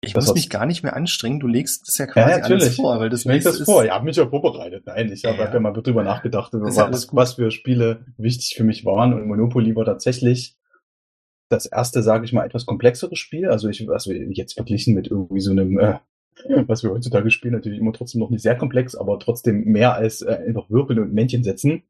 [0.02, 1.40] Ich muss mich gar nicht mehr anstrengen.
[1.40, 2.76] Du legst es ja Ja, quasi alles natürlich.
[2.76, 3.82] vor, weil das ich lege das nächste vor.
[3.84, 4.84] ist- Ich habe mich ja vorbereitet.
[4.86, 5.54] Nein, ich habe Ja.
[5.54, 7.18] ja mal drüber nachgedacht, ja alles was, gut.
[7.18, 9.14] was für Spiele wichtig für mich waren.
[9.14, 10.58] Und Monopoly war tatsächlich
[11.50, 13.48] das erste, sage ich mal, etwas komplexere Spiel.
[13.50, 16.00] Also ich, also jetzt verglichen mit irgendwie so einem, äh,
[16.68, 20.22] was wir heutzutage spielen, natürlich immer trotzdem noch nicht sehr komplex, aber trotzdem mehr als
[20.22, 21.84] äh, einfach würfeln und Männchen setzen,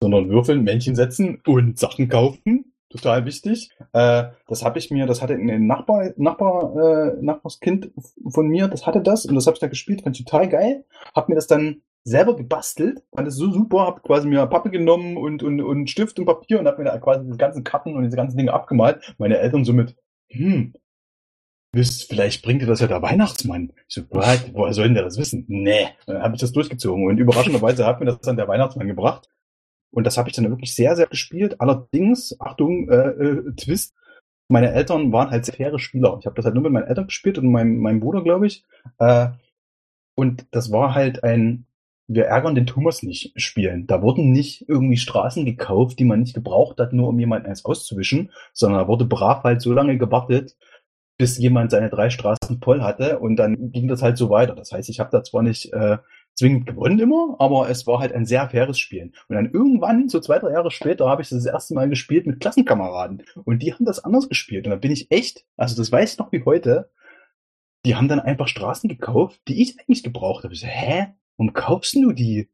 [0.00, 2.73] sondern würfeln, Männchen setzen und Sachen kaufen.
[2.94, 3.70] Total wichtig.
[3.92, 7.90] Äh, das habe ich mir, das hatte ein Nachbar, Nachbar, äh, Nachbarskind
[8.28, 10.84] von mir, das hatte das und das habe ich da gespielt, fand ich total geil.
[11.12, 15.16] Hab mir das dann selber gebastelt, fand es so super, hab quasi mir Pappe genommen
[15.16, 18.04] und, und, und Stift und Papier und hab mir da quasi die ganzen Karten und
[18.04, 19.14] diese ganzen Dinge abgemalt.
[19.18, 19.96] Meine Eltern somit,
[20.28, 20.74] hm,
[21.72, 23.72] wisst, vielleicht bringt dir das ja der Weihnachtsmann.
[23.88, 24.52] Ich so, what?
[24.52, 25.46] woher soll denn der das wissen?
[25.48, 29.28] Nee, dann habe ich das durchgezogen und überraschenderweise hat mir das dann der Weihnachtsmann gebracht.
[29.94, 31.60] Und das habe ich dann wirklich sehr, sehr gespielt.
[31.60, 33.94] Allerdings, Achtung, äh, äh, Twist,
[34.48, 36.16] meine Eltern waren halt sehr faire Spieler.
[36.20, 38.64] Ich habe das halt nur mit meinen Eltern gespielt und meinem, meinem Bruder, glaube ich.
[38.98, 39.28] Äh,
[40.16, 41.66] und das war halt ein,
[42.08, 43.86] wir ärgern den Thomas nicht spielen.
[43.86, 47.64] Da wurden nicht irgendwie Straßen gekauft, die man nicht gebraucht hat, nur um jemanden eins
[47.64, 50.56] auszuwischen, sondern da wurde brav halt so lange gewartet,
[51.16, 54.56] bis jemand seine drei Straßen voll hatte und dann ging das halt so weiter.
[54.56, 55.98] Das heißt, ich habe da zwar nicht äh,
[56.34, 59.14] zwingend gewonnen immer, aber es war halt ein sehr faires Spielen.
[59.28, 62.26] Und dann irgendwann, so zwei, drei Jahre später, habe ich das, das erste Mal gespielt
[62.26, 63.22] mit Klassenkameraden.
[63.44, 64.66] Und die haben das anders gespielt.
[64.66, 66.90] Und da bin ich echt, also das weiß ich noch wie heute,
[67.84, 70.54] die haben dann einfach Straßen gekauft, die ich eigentlich gebraucht habe.
[70.54, 71.14] Ich so, hä?
[71.36, 72.48] Warum kaufst du die?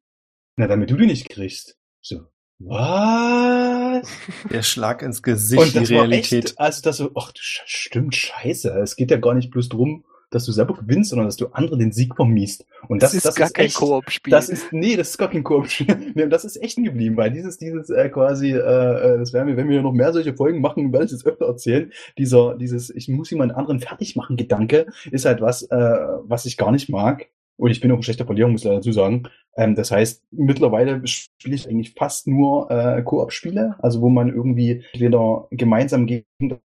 [0.56, 1.78] Na, damit du die nicht kriegst.
[2.00, 2.26] So,
[2.58, 4.08] was?
[4.50, 6.32] Der Schlag ins Gesicht, Und das die Realität.
[6.32, 8.70] war echt, also das so, ach, stimmt, scheiße.
[8.80, 11.78] Es geht ja gar nicht bloß drum, dass du selber gewinnst, sondern dass du anderen
[11.78, 12.64] den Sieg vermiest.
[12.88, 14.30] Und das, Das, ist gar kein echt, Koop-Spiel.
[14.30, 15.86] das ist, nee, das ist gar kein Koop-Spiel.
[16.14, 19.56] Nee, das ist echt geblieben, weil dieses, dieses äh, quasi, äh, äh, das werden wir,
[19.56, 21.92] wenn wir noch mehr solche Folgen machen, werde ich es öfter erzählen.
[22.18, 26.56] Dieser, dieses, ich muss jemand anderen fertig machen Gedanke, ist halt was, äh, was ich
[26.56, 27.28] gar nicht mag.
[27.60, 29.24] Und ich bin auch ein schlechter Verlierer, muss ich dazu sagen.
[29.54, 34.82] Ähm, das heißt, mittlerweile spiele ich eigentlich fast nur äh, Koop-Spiele, also wo man irgendwie
[34.94, 36.24] entweder gemeinsam gegen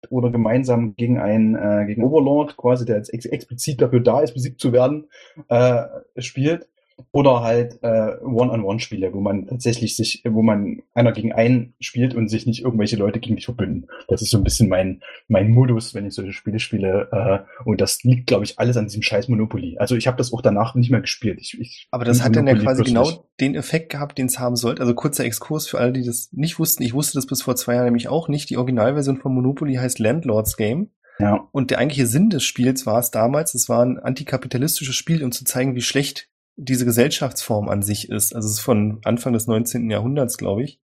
[0.09, 4.33] oder gemeinsam gegen einen äh, gegen Overlord, quasi der jetzt ex explizit dafür da ist,
[4.33, 5.07] besiegt zu werden,
[5.47, 5.83] äh,
[6.17, 6.67] spielt.
[7.11, 12.29] Oder halt äh, One-on-One-Spiele, wo man tatsächlich sich, wo man einer gegen einen spielt und
[12.29, 13.87] sich nicht irgendwelche Leute gegen dich verbünden.
[14.07, 17.09] Das ist so ein bisschen mein, mein Modus, wenn ich solche Spiele spiele.
[17.11, 19.77] Äh, und das liegt, glaube ich, alles an diesem scheiß Monopoly.
[19.77, 21.39] Also ich habe das auch danach nicht mehr gespielt.
[21.41, 24.25] Ich, ich Aber das hat dann ja Monopoly quasi plötzlich- genau den Effekt gehabt, den
[24.27, 24.81] es haben sollte.
[24.81, 26.83] Also kurzer Exkurs für alle, die das nicht wussten.
[26.83, 28.49] Ich wusste das bis vor zwei Jahren nämlich auch nicht.
[28.49, 30.89] Die Originalversion von Monopoly heißt Landlords Game.
[31.21, 35.21] Ja, Und der eigentliche Sinn des Spiels war es damals, es war ein antikapitalistisches Spiel,
[35.21, 36.28] um zu zeigen, wie schlecht
[36.61, 38.35] diese Gesellschaftsform an sich ist.
[38.35, 39.89] Also es ist von Anfang des 19.
[39.89, 40.81] Jahrhunderts, glaube ich.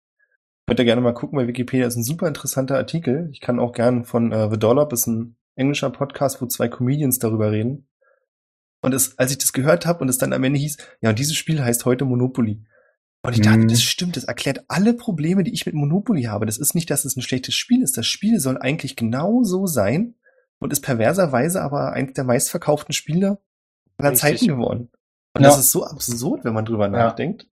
[0.66, 3.28] Könnt ihr gerne mal gucken bei Wikipedia, ist ein super interessanter Artikel.
[3.32, 7.18] Ich kann auch gern von äh, The Dollop, ist ein englischer Podcast, wo zwei Comedians
[7.18, 7.88] darüber reden.
[8.80, 11.18] Und es, als ich das gehört habe und es dann am Ende hieß, ja, und
[11.18, 12.64] dieses Spiel heißt heute Monopoly.
[13.22, 13.68] Und ich dachte, Mhm.
[13.68, 16.44] das stimmt, das erklärt alle Probleme, die ich mit Monopoly habe.
[16.46, 17.96] Das ist nicht, dass es ein schlechtes Spiel ist.
[17.96, 20.14] Das Spiel soll eigentlich genau so sein
[20.58, 23.38] und ist perverserweise aber eines der meistverkauften Spiele
[23.96, 24.14] aller.
[24.14, 24.90] Zeiten geworden.
[25.34, 25.48] Und Ja.
[25.48, 27.46] das ist so absurd, wenn man drüber nachdenkt.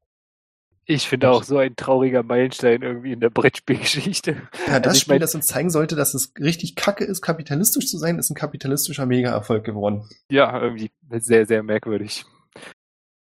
[0.85, 4.33] Ich finde auch so ein trauriger Meilenstein irgendwie in der Brettspielgeschichte.
[4.67, 7.23] Ja, das Also ich Spiel, mein- das uns zeigen sollte, dass es richtig kacke ist,
[7.23, 10.09] kapitalistisch zu sein, ist ein kapitalistischer Mega-Erfolg geworden.
[10.29, 12.25] Ja, irgendwie sehr, sehr merkwürdig.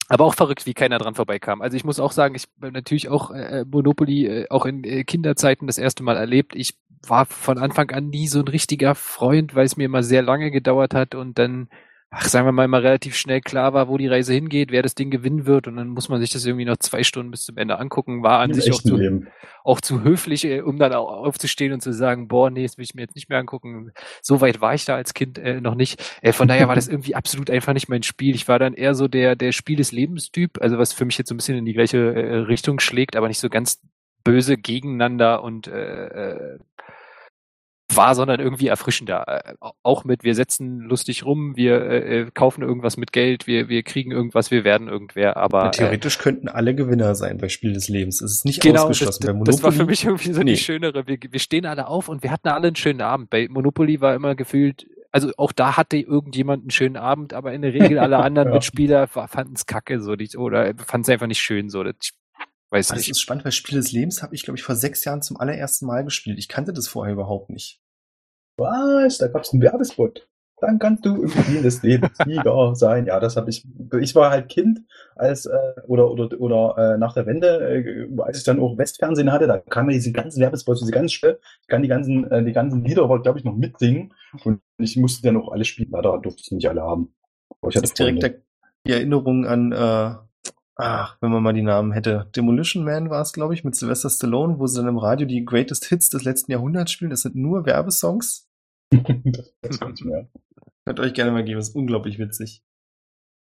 [0.09, 1.63] Aber auch verrückt, wie keiner dran vorbeikam.
[1.63, 5.03] Also ich muss auch sagen, ich habe natürlich auch äh, Monopoly äh, auch in äh,
[5.05, 6.55] Kinderzeiten das erste Mal erlebt.
[6.55, 10.23] Ich war von Anfang an nie so ein richtiger Freund, weil es mir immer sehr
[10.23, 11.69] lange gedauert hat und dann,
[12.19, 14.95] ach, sagen wir mal, immer relativ schnell klar war, wo die Reise hingeht, wer das
[14.95, 17.59] Ding gewinnen wird und dann muss man sich das irgendwie noch zwei Stunden bis zum
[17.59, 18.23] Ende angucken.
[18.23, 19.29] War an Im sich auch zu, Leben.
[19.65, 22.85] auch zu höflich, äh, um dann auch aufzustehen und zu sagen, boah, nee, das will
[22.85, 23.93] ich mir jetzt nicht mehr angucken.
[24.23, 26.03] So weit war ich da als Kind äh, noch nicht.
[26.23, 28.35] Äh, von daher war das irgendwie absolut einfach nicht mein Spiel.
[28.35, 31.29] Ich war dann eher so der, der Spiel des Lebens-Typ, also was für mich jetzt
[31.29, 33.83] so ein bisschen in die gleiche äh, Richtung schlägt, aber nicht so ganz
[34.25, 36.59] böse gegeneinander und äh, äh,
[37.97, 39.25] war, sondern irgendwie erfrischender.
[39.47, 43.69] Äh, auch mit, wir setzen lustig rum, wir äh, äh, kaufen irgendwas mit Geld, wir,
[43.69, 47.49] wir kriegen irgendwas, wir werden irgendwer, aber Ja, äh, theoretisch könnten alle Gewinner sein bei
[47.49, 48.21] Spiel des Lebens.
[48.21, 49.23] Es ist nicht Genau, das, ausgeschlossen.
[49.27, 50.53] das, bei das war für Monopoly- mich irgendwie so Nee.
[50.53, 51.07] die schönere.
[51.07, 53.31] Wir, wir stehen alle auf und wir hatten alle einen schönen Abend.
[53.31, 57.63] Bei Monopoly war immer gefühlt, also auch da hatte irgendjemand einen schönen Abend, aber in
[57.63, 58.55] der Regel alle anderen Ja.
[58.55, 61.83] Mitspieler fanden es kacke so die, oder fanden es einfach nicht schön so.
[61.83, 62.13] Das, ich
[62.71, 63.11] weiß Das nicht.
[63.11, 65.87] ist spannend, weil Spiel des Lebens habe ich, glaube ich, vor sechs Jahren zum allerersten
[65.87, 66.39] Mal gespielt.
[66.39, 67.81] Ich kannte das vorher überhaupt nicht.
[68.57, 69.19] Was?
[69.19, 70.27] Da gab's einen Werbespot.
[70.59, 73.07] Dann kannst du im Spiel des Lebens Sieger sein.
[73.07, 73.67] Ja, das habe ich.
[74.01, 74.81] Ich war halt Kind,
[75.15, 79.33] als äh, oder oder oder äh, nach der Wende, äh, als ich dann auch Westfernsehen
[79.33, 81.39] hatte, da kamen diese ganzen Werbespots, diese ganz schnell.
[81.61, 84.15] Ich kann die ganzen äh, die ganzen Lieder, glaube ich noch mitsingen
[84.45, 85.91] und ich musste dann auch alle spielen.
[85.91, 87.15] Leider durfte ich nicht alle haben.
[87.61, 88.43] Aber ich Das hatte ist direkt
[88.87, 90.15] die Erinnerung an, äh,
[90.77, 92.31] ach, wenn man mal die Namen hätte.
[92.37, 95.45] Demolition Man war es, glaube ich, mit Sylvester Stallone, wo sie dann im Radio die
[95.45, 97.11] Greatest Hits des letzten Jahrhunderts spielen.
[97.11, 98.49] Das sind nur Werbesongs.
[98.93, 100.29] das nicht mehr.
[100.85, 102.63] Könnt euch gerne mal geben, ist unglaublich witzig.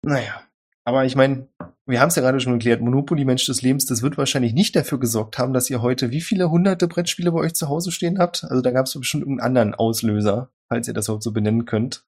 [0.02, 0.42] Naja,
[0.84, 1.48] aber ich meine,
[1.84, 4.74] wir haben es ja gerade schon geklärt, Monopoly Mensch des Lebens, das wird wahrscheinlich nicht
[4.74, 8.18] dafür gesorgt haben, dass ihr heute wie viele hunderte Brettspiele bei euch zu Hause stehen
[8.18, 8.44] habt.
[8.44, 12.06] Also da gab es bestimmt irgendeinen anderen Auslöser, falls ihr das überhaupt so benennen könnt.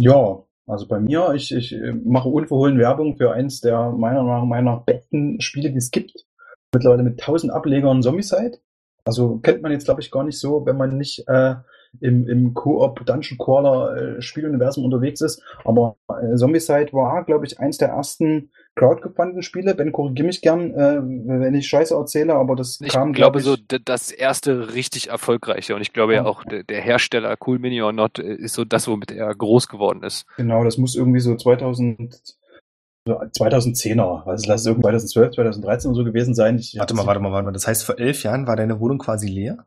[0.00, 4.48] Ja, also bei mir, ich, ich äh, mache unverhohlen Werbung für eins der meiner Meinung
[4.48, 6.26] meiner besten Spiele, die es gibt.
[6.72, 8.58] Mittlerweile mit 1000 Ablegern Zombicide.
[9.04, 11.56] Also kennt man jetzt, glaube ich, gar nicht so, wenn man nicht äh,
[12.00, 15.42] im, im Koop Dungeon Crawler äh, Spieluniversum unterwegs ist.
[15.64, 19.74] Aber äh, Zombicide war, glaube ich, eins der ersten crowdgefundeten Spiele.
[19.74, 23.56] Ben, korrigier mich gern, äh, wenn ich Scheiße erzähle, aber das Ich kam, glaube glaub
[23.58, 26.28] so d- das erste richtig erfolgreiche und ich glaube ja Ja.
[26.28, 29.68] auch der, der Hersteller Cool Mini or Not äh, ist so das, womit er groß
[29.68, 30.24] geworden ist.
[30.38, 32.14] Genau, das muss irgendwie so 2000,
[33.06, 36.56] so 2010er, also lass es irgendwie 2012, 2013 oder so gewesen sein.
[36.58, 37.52] Ich, Warte mal, warte mal, warte mal.
[37.52, 39.66] Das heißt, vor elf Jahren war deine Wohnung quasi leer?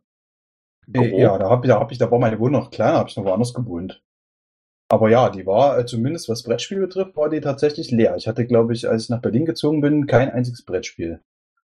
[0.94, 3.10] Äh, Ja, da hab ich, da hab ich, da war meine Wohnung noch kleiner, habe
[3.10, 4.02] ich noch woanders gewohnt.
[4.88, 8.16] Aber ja, die war, äh, zumindest was Brettspiel betrifft, war die tatsächlich leer.
[8.18, 11.22] Ich hatte, glaube ich, als ich nach Berlin gezogen bin, kein einziges Brettspiel.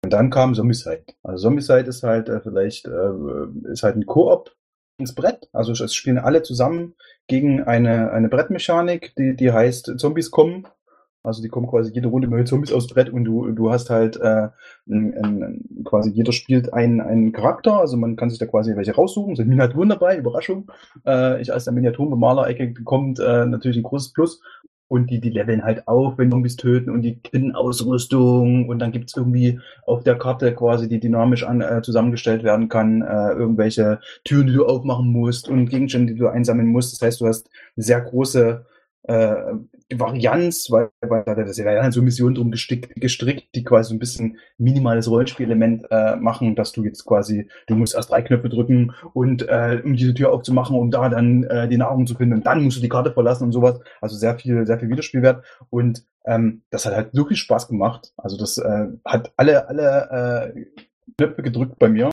[0.04, 1.04] Und dann kam Zombicide.
[1.24, 4.56] Also Zombicide ist halt äh, vielleicht, äh, ist halt ein Koop
[5.00, 5.50] ins Brett.
[5.54, 6.96] Also es spielen alle zusammen
[7.28, 10.68] gegen eine, eine Brettmechanik, die, die heißt Zombies kommen.
[11.22, 14.16] Also die kommen quasi jede Runde mit Zombies aufs Brett und du, du hast halt
[14.18, 14.48] äh,
[14.88, 18.96] ein, ein, quasi jeder spielt einen, einen Charakter, also man kann sich da quasi welche
[18.96, 20.72] raussuchen, sind Miniaturen dabei, Überraschung.
[21.06, 24.42] Äh, ich als der Miniaturenbemaler-Ecke bekommt äh, natürlich ein großes Plus.
[24.88, 28.92] Und die, die leveln halt auf, wenn Zombies töten und die kriegen Ausrüstung und dann
[28.92, 34.00] gibt's irgendwie auf der Karte quasi, die dynamisch an, äh, zusammengestellt werden kann, äh, irgendwelche
[34.24, 36.94] Türen, die du aufmachen musst und Gegenstände, die du einsammeln musst.
[36.94, 38.66] Das heißt, du hast sehr große
[39.04, 39.36] äh,
[39.96, 43.96] Varianz, weil, weil da das ja dann so Missionen drum gestickt, gestrickt, die quasi so
[43.96, 48.50] ein bisschen minimales Rollenspielelement äh, machen, dass du jetzt quasi, du musst erst drei Knöpfe
[48.50, 52.36] drücken und äh, um diese Tür aufzumachen, um da dann äh, die Nahrung zu finden
[52.36, 53.80] und dann musst du die Karte verlassen und sowas.
[54.02, 58.14] Also sehr viel, sehr viel Wiederspielwert und ähm, das hat halt wirklich Spaß gemacht.
[58.18, 60.66] Also das äh, hat alle, alle äh,
[61.18, 62.12] Knöpfe gedrückt bei mir.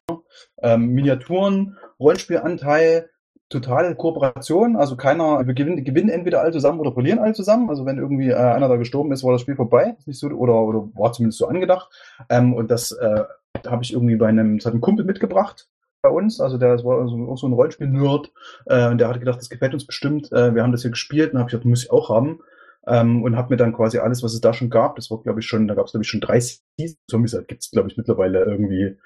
[0.63, 3.11] Ähm, Miniaturen, Rollenspielanteil,
[3.49, 7.69] totale Kooperation, also keiner, wir gewinnen, gewinnen entweder alle zusammen oder verlieren alle zusammen.
[7.69, 9.95] Also wenn irgendwie äh, einer da gestorben ist, war das Spiel vorbei.
[9.99, 11.89] Ist nicht so, oder, oder war zumindest so angedacht.
[12.29, 13.25] Ähm, und das äh,
[13.67, 15.69] habe ich irgendwie bei einem, das hat ein Kumpel mitgebracht
[16.03, 18.31] bei uns, also der das war also auch so ein Rollenspiel-Nerd,
[18.67, 20.31] äh, und der hat gedacht, das gefällt uns bestimmt.
[20.31, 22.41] Äh, wir haben das hier gespielt und habe ich gedacht, muss ich auch haben.
[22.87, 25.41] Ähm, und habe mir dann quasi alles, was es da schon gab, das war glaube
[25.41, 27.97] ich schon, da gab es glaube ich schon drei Seasons, Zombies gibt es glaube ich
[27.97, 28.97] mittlerweile irgendwie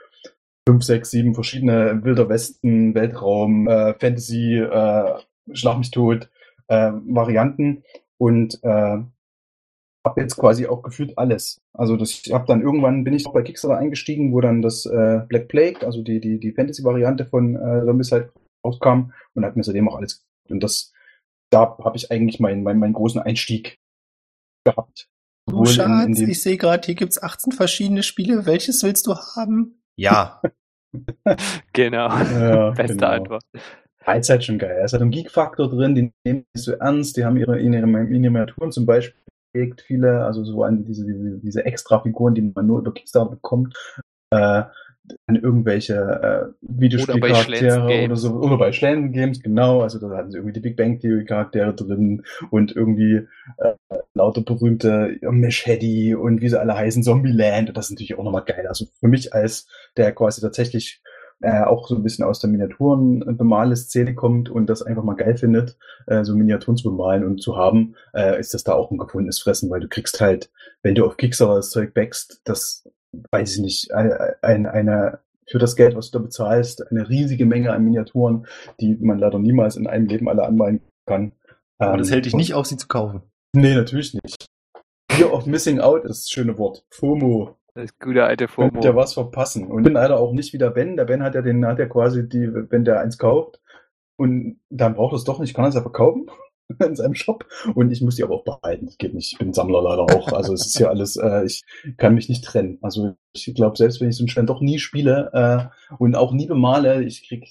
[0.70, 5.18] fünf, sechs, sieben verschiedene Wilder Westen, Weltraum, äh, Fantasy, äh,
[5.52, 6.30] Schlag mich tot,
[6.68, 7.82] äh, Varianten.
[8.18, 8.98] und äh,
[10.06, 11.60] habe jetzt quasi auch gefühlt alles.
[11.74, 14.86] Also das, ich habe dann irgendwann bin ich noch bei Kickstarter eingestiegen, wo dann das
[14.86, 18.32] äh, Black Plague, also die die die Fantasy-Variante von äh, Zombicide
[18.64, 20.92] rauskam und habe mir seitdem auch alles und das
[21.50, 23.78] da habe ich eigentlich meinen meinen meinen großen Einstieg
[24.64, 25.08] gehabt.
[25.46, 28.46] Du Schatz, ich sehe gerade, hier gibt's 18 verschiedene Spiele.
[28.46, 29.82] Welches willst du haben?
[29.96, 30.40] Ja.
[31.72, 32.08] genau.
[32.08, 33.10] Ja, Beste genau.
[33.10, 33.44] Antwort.
[34.06, 34.80] Halt schon geil.
[34.82, 38.72] Es hat einen Geek-Faktor drin, die nehmen nicht so ernst, die haben ihre, ihre Miniaturen
[38.72, 39.14] zum Beispiel
[39.52, 43.76] gelegt, viele, also so an diese, diese, diese Extra-Figuren, die man nur über Kickstarter bekommt,
[44.30, 44.62] äh,
[45.26, 48.34] an irgendwelche äh, Videospielcharaktere oder, so.
[48.34, 49.80] Oder bei Schländen Games, genau.
[49.80, 53.26] Also da hatten sie irgendwie die Big Bang Theory Charaktere drin und irgendwie
[53.58, 53.74] äh,
[54.14, 57.68] lauter berühmte Mesh Heddy und wie sie alle heißen, Zombieland.
[57.68, 58.66] Und das ist natürlich auch nochmal geil.
[58.68, 61.02] Also für mich als der quasi tatsächlich
[61.42, 65.76] äh, auch so ein bisschen aus der Miniaturen-Bemale-Szene kommt und das einfach mal geil findet,
[66.06, 69.40] äh, so Miniaturen zu bemalen und zu haben, äh, ist das da auch ein gefundenes
[69.40, 70.50] Fressen, weil du kriegst halt,
[70.82, 72.86] wenn du auf Kickstarter das Zeug backst, das
[73.30, 75.18] weiß ich nicht, eine, eine, eine
[75.50, 78.46] für das Geld, was du da bezahlst, eine riesige Menge an Miniaturen,
[78.80, 81.32] die man leider niemals in einem Leben alle anmalen kann.
[81.78, 83.22] Aber ähm, das hält dich nicht auf, sie zu kaufen.
[83.52, 84.46] Nee, natürlich nicht.
[85.10, 86.84] Fear of Missing Out ist das schöne Wort.
[86.90, 87.56] FOMO.
[87.74, 88.70] Das gute alte FOMO.
[88.70, 89.66] Könnte ja was verpassen.
[89.66, 90.96] Und ich bin leider auch nicht wie der Ben.
[90.96, 93.60] Der Ben hat ja den, hat ja quasi die, wenn der eins kauft
[94.16, 96.30] und dann braucht es doch nicht, kann er es ja verkaufen.
[96.84, 98.86] in seinem Shop und ich muss die aber auch behalten.
[98.86, 99.32] Das geht nicht.
[99.32, 100.32] Ich bin Sammler leider auch.
[100.32, 101.64] Also es ist ja alles, äh, ich
[101.96, 102.78] kann mich nicht trennen.
[102.82, 106.32] Also ich glaube, selbst wenn ich so ein Spiel doch nie spiele äh, und auch
[106.32, 107.46] nie bemale, ich krieg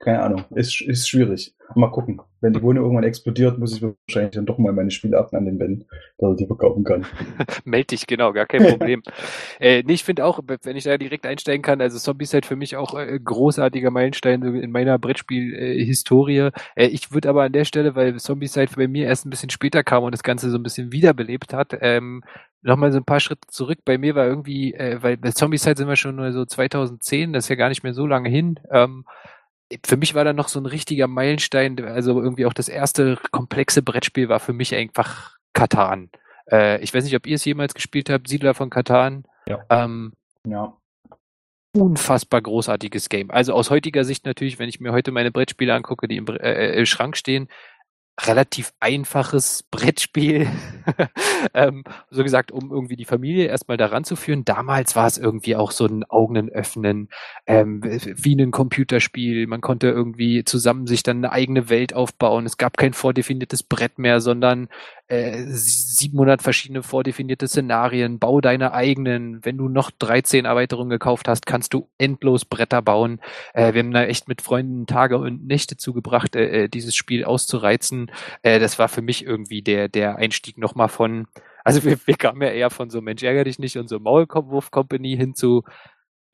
[0.00, 0.44] keine Ahnung.
[0.54, 1.54] Ist, ist schwierig.
[1.74, 2.20] Mal gucken.
[2.40, 5.46] Wenn die Wohnung irgendwann explodiert, muss ich wahrscheinlich dann doch mal meine Spiele ab an
[5.46, 5.84] den Ben,
[6.18, 7.06] dass er die verkaufen kann.
[7.64, 9.02] Meld dich, genau, gar kein Problem.
[9.60, 12.54] äh, nee, ich finde auch, wenn ich da direkt einsteigen kann, also Zombies halt für
[12.54, 16.50] mich auch äh, großartiger Meilenstein in meiner Brettspiel-Historie.
[16.76, 19.50] Äh, ich würde aber an der Stelle, weil Zombies halt bei mir erst ein bisschen
[19.50, 22.22] später kam und das Ganze so ein bisschen wiederbelebt hat, ähm,
[22.60, 23.78] nochmal so ein paar Schritte zurück.
[23.84, 27.46] Bei mir war irgendwie, äh, weil bei Zombies halt sind wir schon so 2010, das
[27.46, 28.60] ist ja gar nicht mehr so lange hin.
[28.70, 29.04] Ähm,
[29.84, 33.82] für mich war da noch so ein richtiger Meilenstein, also irgendwie auch das erste komplexe
[33.82, 36.10] Brettspiel war für mich einfach Katan.
[36.50, 39.24] Äh, ich weiß nicht, ob ihr es jemals gespielt habt, Siedler von Katan.
[39.48, 39.64] Ja.
[39.70, 40.12] Ähm,
[40.46, 40.76] ja.
[41.76, 43.30] Unfassbar großartiges Game.
[43.30, 46.34] Also aus heutiger Sicht natürlich, wenn ich mir heute meine Brettspiele angucke, die im, äh,
[46.36, 47.48] äh im Schrank stehen,
[48.20, 50.46] relativ einfaches Brettspiel.
[51.54, 54.44] ähm, so gesagt, um irgendwie die Familie erstmal daran zu führen.
[54.44, 57.08] Damals war es irgendwie auch so ein Augen öffnen,
[57.46, 59.46] ähm, wie ein Computerspiel.
[59.46, 62.46] Man konnte irgendwie zusammen sich dann eine eigene Welt aufbauen.
[62.46, 64.68] Es gab kein vordefiniertes Brett mehr, sondern
[65.08, 68.18] äh, 700 verschiedene vordefinierte Szenarien.
[68.18, 69.44] Bau deine eigenen.
[69.44, 73.20] Wenn du noch 13 Erweiterungen gekauft hast, kannst du endlos Bretter bauen.
[73.52, 77.24] Äh, wir haben da echt mit Freunden Tage und Nächte zugebracht, äh, äh dieses Spiel
[77.24, 78.10] auszureizen.
[78.42, 81.26] Äh, das war für mich irgendwie der, der Einstieg nochmal von,
[81.64, 84.70] also wir, wir kamen ja eher von so Mensch ärger dich nicht und so Maulwurf
[84.70, 85.64] Company hin zu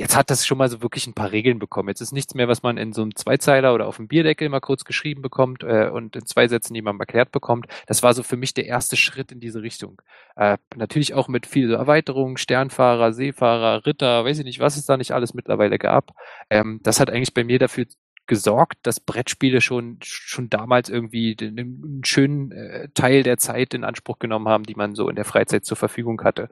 [0.00, 1.90] Jetzt hat das schon mal so wirklich ein paar Regeln bekommen.
[1.90, 4.60] Jetzt ist nichts mehr, was man in so einem Zweizeiler oder auf dem Bierdeckel mal
[4.60, 7.66] kurz geschrieben bekommt äh, und in zwei Sätzen, man erklärt bekommt.
[7.86, 10.00] Das war so für mich der erste Schritt in diese Richtung.
[10.36, 14.96] Äh, natürlich auch mit viel Erweiterungen, Sternfahrer, Seefahrer, Ritter, weiß ich nicht, was es da
[14.96, 16.12] nicht alles mittlerweile gab.
[16.48, 17.84] Ähm, das hat eigentlich bei mir dafür
[18.26, 24.18] gesorgt, dass Brettspiele schon, schon damals irgendwie einen schönen äh, Teil der Zeit in Anspruch
[24.18, 26.48] genommen haben, die man so in der Freizeit zur Verfügung hatte.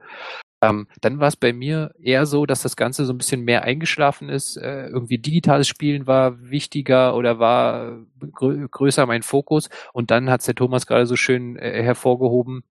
[0.61, 3.63] Ähm, dann war es bei mir eher so, dass das Ganze so ein bisschen mehr
[3.63, 4.57] eingeschlafen ist.
[4.57, 7.99] Äh, irgendwie digitales Spielen war wichtiger oder war
[8.33, 9.69] grö größer mein Fokus.
[9.93, 12.63] Und dann hat es der Thomas gerade so schön äh, hervorgehoben.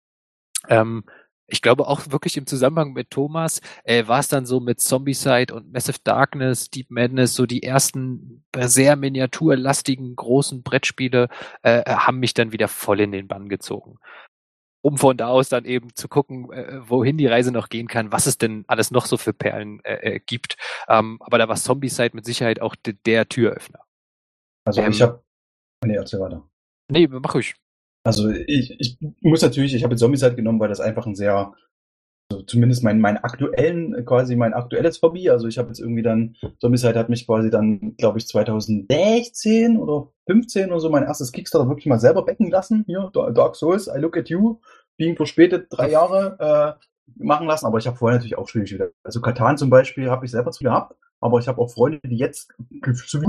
[0.69, 1.05] Ähm,
[1.51, 5.55] ich glaube auch wirklich im Zusammenhang mit Thomas äh, war es dann so mit Zombicide
[5.55, 11.29] und Massive Darkness, Deep Madness, so die ersten sehr miniaturlastigen großen Brettspiele
[11.63, 13.99] äh, haben mich dann wieder voll in den Bann gezogen
[14.81, 18.13] um von da aus dann eben zu gucken, äh, wohin die Reise noch gehen kann,
[18.13, 20.57] was es denn alles noch so für Perlen äh, äh gibt.
[20.89, 23.81] Ähm, aber da war Zombie-Side mit Sicherheit auch de der Türöffner.
[24.65, 25.23] Also ähm, ich habe...
[25.85, 26.49] Nee, erzähl weiter.
[26.91, 27.55] Nee, mach ich.
[28.05, 31.53] Also ich, ich muss natürlich, ich habe Zombie-Side genommen, weil das einfach ein sehr
[32.47, 35.31] zumindest mein, mein aktuellen, quasi mein aktuelles Hobby.
[35.31, 40.11] Also ich habe jetzt irgendwie dann, Zombicide hat mich quasi dann, glaube ich, 2016 oder
[40.27, 42.85] 15 oder so mein erstes Kickstarter wirklich mal selber becken lassen.
[42.87, 44.61] Hier, Dark Souls, I Look at You,
[44.97, 47.67] being verspätet, drei Jahre äh, machen lassen.
[47.67, 48.91] Aber ich habe vorher natürlich auch schwierig wieder.
[49.03, 50.95] Also Katan zum Beispiel habe ich selber zu gehabt.
[51.21, 52.55] Aber ich habe auch Freunde, die jetzt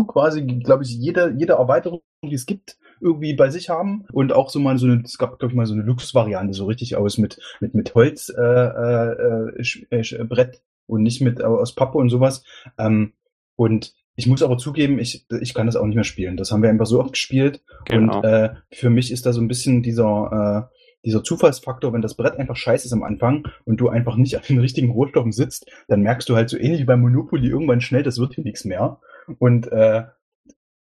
[0.08, 4.50] quasi, glaube ich, jede, jede Erweiterung, die es gibt, irgendwie bei sich haben und auch
[4.50, 7.18] so mal so eine, es gab glaube ich mal so eine Luxusvariante, so richtig aus
[7.18, 12.10] mit mit mit Holz äh, äh, äh, Brett und nicht mit äh, aus Pappe und
[12.10, 12.44] sowas.
[12.78, 13.14] Ähm,
[13.56, 16.36] und ich muss aber zugeben, ich, ich kann das auch nicht mehr spielen.
[16.36, 17.62] Das haben wir einfach so oft gespielt.
[17.86, 18.18] Genau.
[18.18, 22.16] Und äh, für mich ist da so ein bisschen dieser, äh, dieser Zufallsfaktor, wenn das
[22.16, 25.72] Brett einfach scheiße ist am Anfang und du einfach nicht an den richtigen Rohstoffen sitzt,
[25.88, 28.66] dann merkst du halt so ähnlich wie beim Monopoly irgendwann schnell, das wird hier nichts
[28.66, 29.00] mehr.
[29.38, 30.04] Und äh,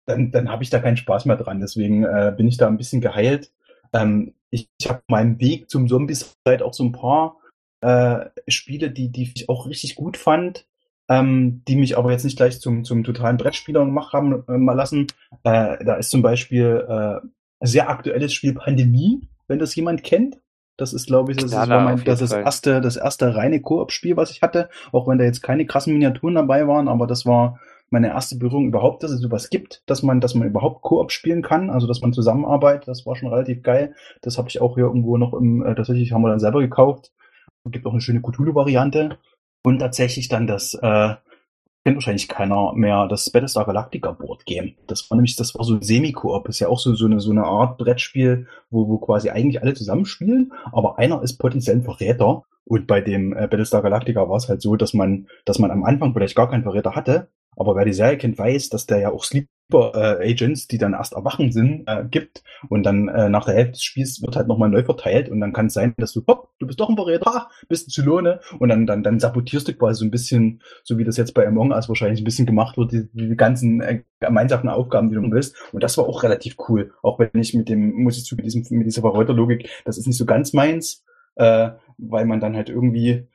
[0.05, 1.59] dann, dann habe ich da keinen Spaß mehr dran.
[1.59, 3.51] Deswegen äh, bin ich da ein bisschen geheilt.
[3.93, 7.37] Ähm, ich ich habe meinen Weg zum Zombies halt auch so ein paar
[7.81, 10.65] äh, Spiele, die, die ich auch richtig gut fand,
[11.09, 14.73] ähm, die mich aber jetzt nicht gleich zum, zum totalen Brettspieler gemacht haben äh, mal
[14.73, 15.07] lassen.
[15.43, 17.27] Äh, da ist zum Beispiel äh,
[17.59, 20.39] ein sehr aktuelles Spiel Pandemie, wenn das jemand kennt.
[20.77, 23.35] Das ist, glaube ich, das, Ja, ist, war mein, das, ist das erste, das erste
[23.35, 27.05] reine Koop-Spiel, was ich hatte, auch wenn da jetzt keine krassen Miniaturen dabei waren, aber
[27.05, 27.59] das war
[27.93, 31.43] meine erste Berührung überhaupt, dass es sowas gibt, dass man, dass man überhaupt Koop spielen
[31.43, 33.93] kann, also dass man zusammenarbeitet, das war schon relativ geil.
[34.21, 37.13] Das habe ich auch hier irgendwo noch im, äh, tatsächlich haben wir dann selber gekauft.
[37.65, 39.19] Gibt auch eine schöne Cthulhu-Variante.
[39.63, 41.13] Und tatsächlich dann das, äh,
[41.85, 44.73] kennt wahrscheinlich keiner mehr, das Battlestar Galactica Board Game.
[44.87, 46.49] Das war nämlich, das war so Semi-Koop.
[46.49, 49.75] Ist ja auch so, so eine, so eine Art Brettspiel, wo, wo quasi eigentlich alle
[49.75, 52.43] zusammenspielen, aber einer ist potenziell ein Verräter.
[52.65, 55.83] Und bei dem äh, Battlestar Galactica war es halt so, dass man, dass man am
[55.83, 59.11] Anfang vielleicht gar keinen Verräter hatte, aber wer die Serie kennt, weiß, dass der ja
[59.11, 62.43] auch Sleeper äh, Agents, die dann erst erwachen sind, äh, gibt.
[62.69, 65.53] Und dann äh, nach der Hälfte des Spiels wird halt nochmal neu verteilt und dann
[65.53, 68.69] kann es sein, dass du, hopp, du bist doch ein Verräter, bist ein Zylone und
[68.69, 71.71] dann, dann, dann sabotierst du quasi so ein bisschen, so wie das jetzt bei Among
[71.71, 75.55] Us wahrscheinlich ein bisschen gemacht wird, die, die ganzen äh, gemeinsamen Aufgaben, die du willst.
[75.73, 76.93] Und das war auch relativ cool.
[77.01, 80.07] Auch wenn ich mit dem, muss ich zu, mit, diesem, mit dieser Verräterlogik, das ist
[80.07, 81.03] nicht so ganz meins,
[81.35, 83.27] äh, weil man dann halt irgendwie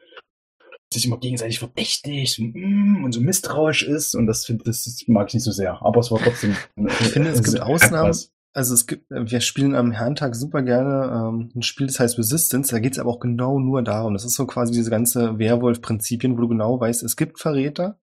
[0.93, 5.35] sich immer gegenseitig verdächtigt und, mm, und so misstrauisch ist und das, das mag ich
[5.35, 5.83] nicht so sehr.
[5.83, 6.57] Aber es war trotzdem.
[6.77, 8.07] Ich finde, es gibt Ausnahmen.
[8.07, 8.33] krass.
[8.55, 12.75] Also es gibt, wir spielen am Herrentag super gerne ähm, ein Spiel, das heißt Resistance.
[12.75, 14.15] Da geht es aber auch genau nur darum.
[14.15, 18.01] Das ist so quasi diese ganze Werwolf-Prinzipien, wo du genau weißt, es gibt Verräter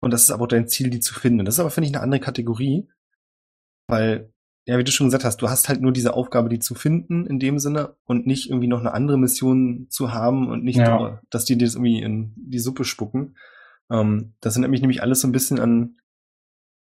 [0.00, 1.44] und das ist aber auch dein Ziel, die zu finden.
[1.44, 2.88] Das ist aber, finde ich, eine andere Kategorie,
[3.86, 4.31] weil,
[4.66, 7.26] ja, wie du schon gesagt hast, du hast halt nur diese Aufgabe, die zu finden
[7.26, 11.20] in dem Sinne und nicht irgendwie noch eine andere Mission zu haben und nicht, Ja.
[11.30, 13.36] dass die dir das irgendwie in die Suppe spucken.
[13.90, 15.96] Ähm, das erinnert mich nämlich alles so ein bisschen an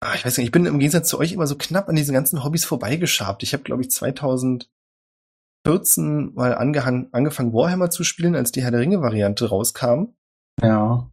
[0.03, 2.15] Ah, ich weiß nicht, ich bin im Gegensatz zu euch immer so knapp an diesen
[2.15, 3.43] ganzen Hobbys vorbeigeschabt.
[3.43, 4.71] Ich habe, glaube ich, 2014
[6.35, 10.15] mal angehang, angefangen, Warhammer zu spielen, als die Herr der Ringe-Variante rauskam.
[10.63, 11.11] Ja.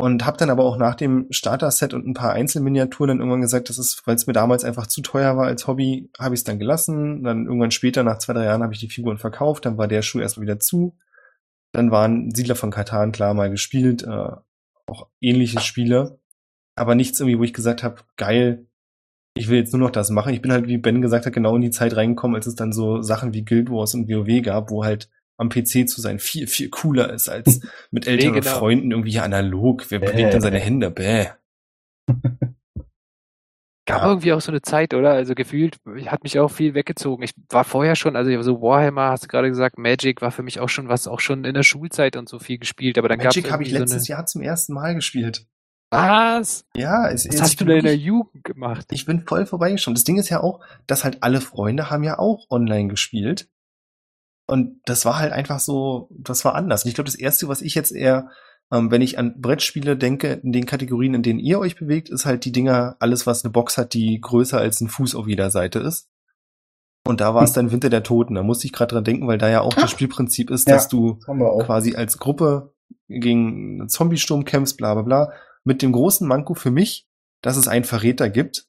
[0.00, 3.68] Und habe dann aber auch nach dem Starter-Set und ein paar Einzelminiaturen dann irgendwann gesagt,
[3.68, 6.44] das ist, weil es mir damals einfach zu teuer war als Hobby, habe ich es
[6.44, 7.22] dann gelassen.
[7.22, 9.66] Dann irgendwann später, nach zwei, drei Jahren, habe ich die Figuren verkauft.
[9.66, 10.96] Dann war der Schuh erstmal wieder zu.
[11.72, 14.30] Dann waren Siedler von Katan klar mal gespielt, äh,
[14.86, 16.18] auch ähnliche Spiele.
[16.76, 18.66] Aber nichts irgendwie, wo ich gesagt habe, geil,
[19.34, 20.32] ich will jetzt nur noch das machen.
[20.32, 22.72] Ich bin halt, wie Ben gesagt hat, genau in die Zeit reingekommen, als es dann
[22.72, 26.46] so Sachen wie Guild Wars und WoW gab, wo halt am PC zu sein viel,
[26.46, 28.58] viel cooler ist als mit Eltern Nee, genau.
[28.58, 29.86] Freunden irgendwie analog.
[29.90, 30.90] Wer bewegt dann seine Hände?
[30.90, 31.26] Bäh.
[33.86, 34.08] Gab Ja.
[34.08, 35.10] irgendwie auch so eine Zeit, oder?
[35.12, 37.22] Also gefühlt hat mich auch viel weggezogen.
[37.24, 40.60] Ich war vorher schon, also so Warhammer, hast du gerade gesagt, Magic war für mich
[40.60, 42.98] auch schon was, auch schon in der Schulzeit und so viel gespielt.
[42.98, 45.46] Aber dann Magic habe ich irgendwie so letztes Jahr zum ersten Mal gespielt.
[45.90, 46.66] Was?
[46.76, 48.86] Ja, es Was es- hast du denn in der Jugend gemacht?
[48.92, 49.96] Ich bin voll vorbeigeschaut.
[49.96, 53.48] Das Ding ist ja auch, dass halt alle Freunde haben ja auch online gespielt.
[54.50, 56.84] Und das war halt einfach so, das war anders.
[56.84, 58.28] Und ich glaube, das Erste, was ich jetzt eher,
[58.72, 62.26] ähm, wenn ich an Brettspiele denke, in den Kategorien, in denen ihr euch bewegt, ist
[62.26, 65.50] halt die Dinger, alles, was eine Box hat, die größer als ein Fuß auf jeder
[65.50, 66.08] Seite ist.
[67.06, 68.34] Und da war es dann Winter der Toten.
[68.34, 70.74] Da musste ich gerade dran denken, weil da ja auch das Spielprinzip ist, Ja.
[70.74, 71.64] dass du wir auch.
[71.64, 72.74] quasi als Gruppe
[73.08, 75.32] gegen einen Zombie-Sturm kämpfst, bla bla bla.
[75.64, 77.08] Mit dem großen Manko für mich,
[77.42, 78.66] dass es einen Verräter gibt,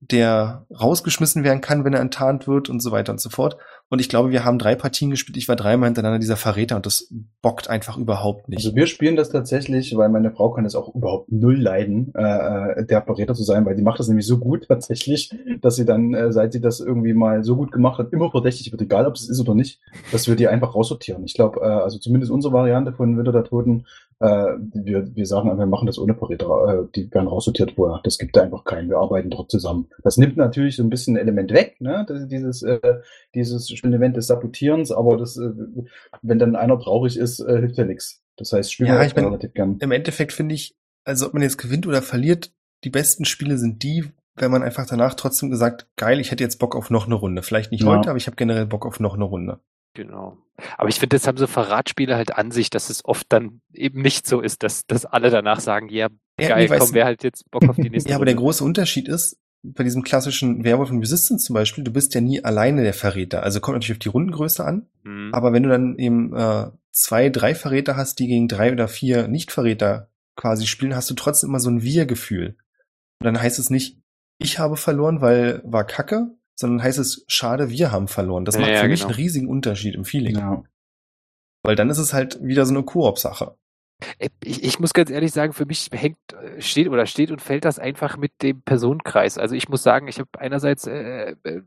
[0.00, 3.56] der rausgeschmissen werden kann, wenn er enttarnt wird und so weiter und so fort.
[3.88, 5.36] Und ich glaube, wir haben drei Partien gespielt.
[5.36, 8.58] Ich war dreimal hintereinander dieser Verräter und das bockt einfach überhaupt nicht.
[8.58, 12.84] Also wir spielen das tatsächlich, weil meine Frau kann das auch überhaupt null leiden, äh,
[12.84, 15.30] der Verräter zu sein, weil die macht das nämlich so gut tatsächlich,
[15.62, 18.72] dass sie dann, äh, seit sie das irgendwie mal so gut gemacht hat, immer verdächtig
[18.72, 19.80] wird, egal ob es ist oder nicht,
[20.10, 21.24] dass wir die einfach raussortieren.
[21.24, 23.86] Ich glaube, äh, also zumindest unsere Variante von Winter der Toten,
[24.20, 26.46] äh, wir, wir sagen, wir machen das ohne Verräter,
[26.84, 28.00] äh, die werden raussortiert vorher.
[28.04, 28.88] Das gibt da einfach keinen.
[28.88, 29.88] Wir arbeiten dort zusammen.
[30.02, 32.04] Das nimmt natürlich so ein bisschen ein Element weg, ne?
[32.08, 32.80] Das, dieses, äh,
[33.34, 35.50] dieses Spielelement des Sabotierens, aber das, äh,
[36.22, 38.22] wenn dann einer traurig ist, äh, hilft ja nichts.
[38.36, 39.76] Das heißt, spielen Ja, wir ich bin- relativ gern.
[39.80, 42.52] Im Endeffekt finde ich, also ob man jetzt gewinnt oder verliert,
[42.84, 44.04] die besten Spiele sind die,
[44.34, 47.42] wenn man einfach danach trotzdem gesagt, geil, ich hätte jetzt Bock auf noch eine Runde.
[47.42, 47.88] Vielleicht nicht Ja.
[47.96, 49.60] heute, aber ich habe generell Bock auf noch eine Runde.
[49.96, 50.38] Genau.
[50.78, 54.00] Aber ich finde, das haben so Verratspiele halt an sich, dass es oft dann eben
[54.02, 56.08] nicht so ist, dass, dass alle danach sagen, ja,
[56.40, 58.44] Ja, geil, komm, wer halt jetzt Bock auf die nächste Ja, aber der Runde.
[58.44, 62.44] große Unterschied ist, bei diesem klassischen Werwolf und Resistance zum Beispiel, du bist ja nie
[62.44, 63.42] alleine der Verräter.
[63.42, 65.30] Also kommt natürlich auf die Rundengröße an, Hm.
[65.32, 69.28] aber wenn du dann eben äh, zwei, drei Verräter hast, die gegen drei oder vier
[69.28, 72.56] Nicht-Verräter quasi spielen, hast du trotzdem immer so ein Wir-Gefühl.
[73.20, 73.98] Und dann heißt es nicht,
[74.38, 76.28] ich habe verloren, weil war Kacke,
[76.58, 78.44] sondern heißt es, schade, wir haben verloren.
[78.44, 79.10] Das macht Ja, für mich genau.
[79.12, 80.36] einen riesigen Unterschied im Feeling.
[80.36, 80.62] Ja.
[81.62, 83.56] Weil dann ist es halt wieder so eine Koop-Sache.
[84.18, 87.42] Äh, Ich, ich muss ganz ehrlich sagen, für mich hängt, äh, steht oder steht und
[87.42, 89.38] fällt das einfach mit dem Personenkreis.
[89.38, 91.62] Also ich muss sagen, ich habe einerseits äh, äh,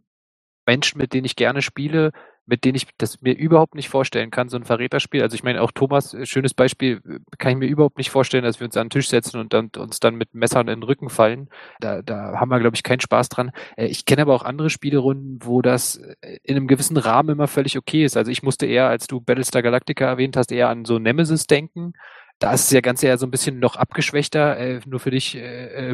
[0.66, 2.12] Menschen, mit denen ich gerne spiele,
[2.50, 5.22] mit denen ich das mir überhaupt nicht vorstellen kann, so ein Verräterspiel.
[5.22, 7.02] Also ich meine, auch Thomas, äh, schönes Beispiel,
[7.38, 9.70] kann ich mir überhaupt nicht vorstellen, dass wir uns an den Tisch setzen und dann,
[9.78, 11.50] uns dann mit Messern in den Rücken fallen.
[11.80, 13.52] Da, da haben wir, glaube ich, keinen Spaß dran.
[13.78, 17.47] Äh, Ich kenne aber auch andere Spielerunden, wo das äh, in einem gewissen Rahmen immer
[17.47, 18.18] völlig okay ist.
[18.18, 21.93] Also ich musste eher, als du Battlestar Galactica erwähnt hast, eher an so Nemesis denken.
[22.39, 25.38] Da ist ja ganz eher so ein bisschen noch abgeschwächter, nur für dich,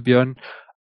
[0.03, 0.36] Björn.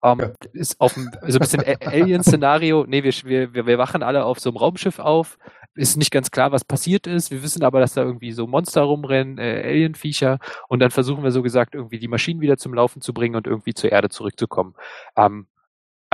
[0.05, 0.31] Ähm, Ja.
[0.53, 2.85] Ist auf dem, so ein bisschen Alien-Szenario.
[2.87, 3.13] Nee, wir,
[3.53, 5.37] wir, wir wachen alle auf so einem Raumschiff auf.
[5.73, 7.31] Ist nicht ganz klar, was passiert ist.
[7.31, 10.39] Wir wissen aber, dass da irgendwie so Monster rumrennen, äh, Alien-Viecher.
[10.69, 13.47] Und dann versuchen wir so gesagt, irgendwie die Maschinen wieder zum Laufen zu bringen und
[13.47, 14.75] irgendwie zur Erde zurückzukommen.
[15.17, 15.47] Ähm,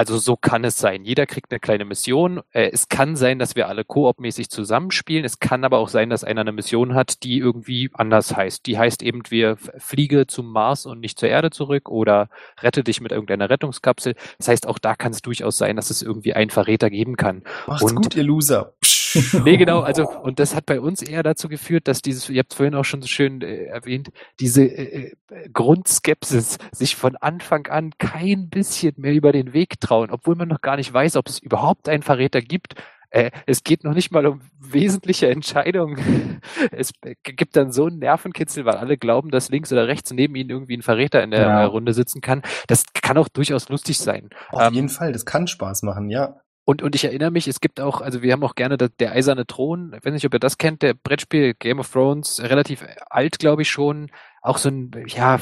[0.01, 1.05] also so kann es sein.
[1.05, 2.41] Jeder kriegt eine kleine Mission.
[2.53, 5.23] Äh, es kann sein, dass wir alle koopmäßig zusammenspielen.
[5.23, 8.65] Es kann aber auch sein, dass einer eine Mission hat, die irgendwie anders heißt.
[8.65, 12.29] Die heißt eben, wir fliege zum Mars und nicht zur Erde zurück oder
[12.61, 14.15] rette dich mit irgendeiner Rettungskapsel.
[14.39, 17.43] Das heißt, auch da kann es durchaus sein, dass es irgendwie einen Verräter geben kann.
[17.67, 18.73] Macht's Und- gut, ihr Loser.
[19.43, 22.53] Nee, genau, also, und das hat bei uns eher dazu geführt, dass dieses, ihr habt
[22.53, 24.09] vorhin auch schon so schön äh, erwähnt,
[24.39, 30.11] diese äh, äh, Grundskepsis sich von Anfang an kein bisschen mehr über den Weg trauen,
[30.11, 32.75] obwohl man noch gar nicht weiß, ob es überhaupt einen Verräter gibt.
[33.09, 35.97] Äh, es geht noch nicht mal um wesentliche Entscheidungen.
[36.71, 36.91] Es
[37.23, 40.75] gibt dann so einen Nervenkitzel, weil alle glauben, dass links oder rechts neben ihnen irgendwie
[40.77, 41.65] ein Verräter in der Ja.
[41.65, 42.41] Runde sitzen kann.
[42.67, 44.29] Das kann auch durchaus lustig sein.
[44.49, 46.41] Auf Ähm, jeden Fall, das kann Spaß machen, ja.
[46.63, 49.13] Und, und ich erinnere mich, es gibt auch, also wir haben auch gerne das, der
[49.13, 52.85] eiserne Thron, ich weiß nicht, ob ihr das kennt, der Brettspiel Game of Thrones, relativ
[53.09, 54.11] alt, glaube ich schon.
[54.43, 55.39] Auch so ein ja,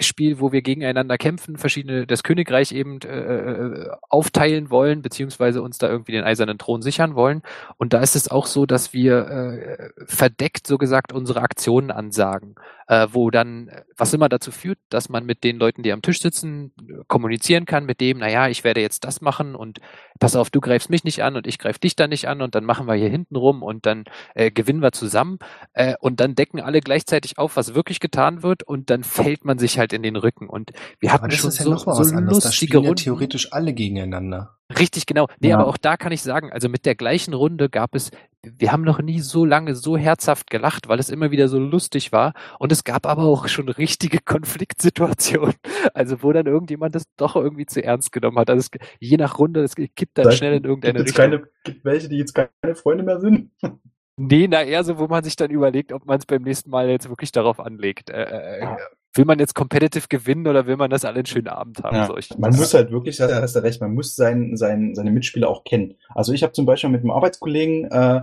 [0.00, 5.78] Spiel, wo wir gegeneinander kämpfen, verschiedene, das Königreich eben äh, äh, aufteilen wollen, beziehungsweise uns
[5.78, 7.42] da irgendwie den eisernen Thron sichern wollen.
[7.78, 12.54] Und da ist es auch so, dass wir äh, verdeckt, so gesagt, unsere Aktionen ansagen,
[12.86, 16.20] äh, wo dann, was immer dazu führt, dass man mit den Leuten, die am Tisch
[16.20, 16.72] sitzen,
[17.08, 19.80] kommunizieren kann mit dem, naja, ich werde jetzt das machen und
[20.20, 22.54] pass auf, du greifst mich nicht an und ich greif dich dann nicht an und
[22.54, 25.38] dann machen wir hier hinten rum und dann äh, gewinnen wir zusammen
[25.72, 29.58] äh, und dann decken alle gleichzeitig auf, was wirklich getan wird und dann fällt man
[29.58, 31.86] sich halt in den Rücken und wir hatten Aber das schon ist ja so, noch
[31.86, 32.44] mal so was anderes.
[32.44, 32.96] Da spielen ja Runden.
[32.96, 34.56] theoretisch alle gegeneinander.
[34.78, 35.26] Richtig, genau.
[35.40, 35.58] Nee, Ja.
[35.58, 38.10] aber auch da kann ich sagen, also mit der gleichen Runde gab es,
[38.42, 42.12] wir haben noch nie so lange so herzhaft gelacht, weil es immer wieder so lustig
[42.12, 42.32] war.
[42.58, 45.54] Und es gab aber auch schon richtige Konfliktsituationen.
[45.92, 48.50] Also wo dann irgendjemand das doch irgendwie zu ernst genommen hat.
[48.50, 51.24] Also es, je nach Runde, es kippt dann Seit- schnell in Gibt irgendeine jetzt Richtung.
[51.24, 53.50] keine, gibt welche, die jetzt keine Freunde mehr sind?
[54.16, 56.88] Nee, na eher so, wo man sich dann überlegt, ob man es beim nächsten Mal
[56.88, 58.10] jetzt wirklich darauf anlegt.
[58.10, 58.78] Äh, äh, Ja.
[59.16, 61.94] Will man jetzt competitive gewinnen oder will man das alle einen schönen Abend haben?
[61.96, 64.96] Ja, So, ich, man muss halt wirklich, da hast du recht, man muss sein, sein,
[64.96, 65.94] seine Mitspieler auch kennen.
[66.08, 68.22] Also ich habe zum Beispiel mit einem Arbeitskollegen, äh,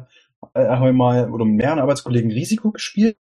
[0.54, 3.16] äh, mal, oder mit mehreren Arbeitskollegen Risiko gespielt.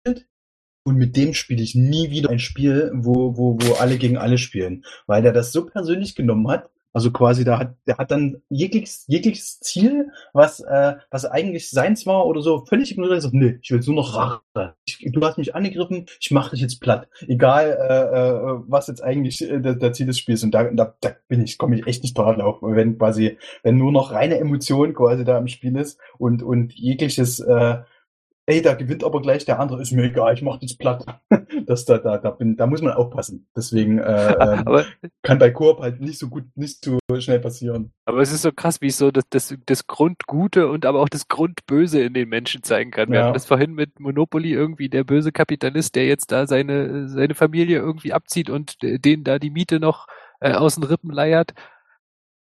[0.84, 4.38] Und mit dem spiele ich nie wieder ein Spiel, wo, wo, wo alle gegen alle
[4.38, 4.86] spielen.
[5.06, 6.70] Weil der das so persönlich genommen hat.
[6.98, 12.08] Also quasi, da hat, der hat dann jegliches, jegliches Ziel, was, äh, was eigentlich seins
[12.08, 13.22] war oder so, völlig ignoriert.
[13.22, 14.74] So, nee, ich will nur noch Rache.
[15.04, 17.08] Du hast mich angegriffen, ich mache dich jetzt platt.
[17.28, 20.44] Egal, äh, äh, was jetzt eigentlich äh, der, der Ziel des Spiels.
[20.44, 23.78] Und da, da, da bin ich, komme ich echt nicht drauf auf, wenn quasi, wenn
[23.78, 27.78] nur noch reine Emotion quasi da im Spiel ist und, und jegliches, äh,
[28.48, 31.06] ey, da gewinnt aber gleich der andere, ist mir egal, ich mach dich platt.
[31.66, 33.48] Das, da, da, da, bin, da muss man aufpassen.
[33.56, 34.86] Deswegen äh, aber,
[35.24, 37.92] kann bei Koop halt nicht so gut, nicht so schnell passieren.
[38.06, 41.10] aber es ist so krass, wie es so das, das, das Grundgute und aber auch
[41.10, 43.10] das Grundböse in den Menschen zeigen kann.
[43.10, 43.24] Wir Ja.
[43.26, 47.80] hatten das vorhin mit Monopoly irgendwie, der böse Kapitalist, der jetzt da seine, seine Familie
[47.80, 50.08] irgendwie abzieht und äh, denen da die Miete noch
[50.40, 51.54] äh, aus den Rippen leiert.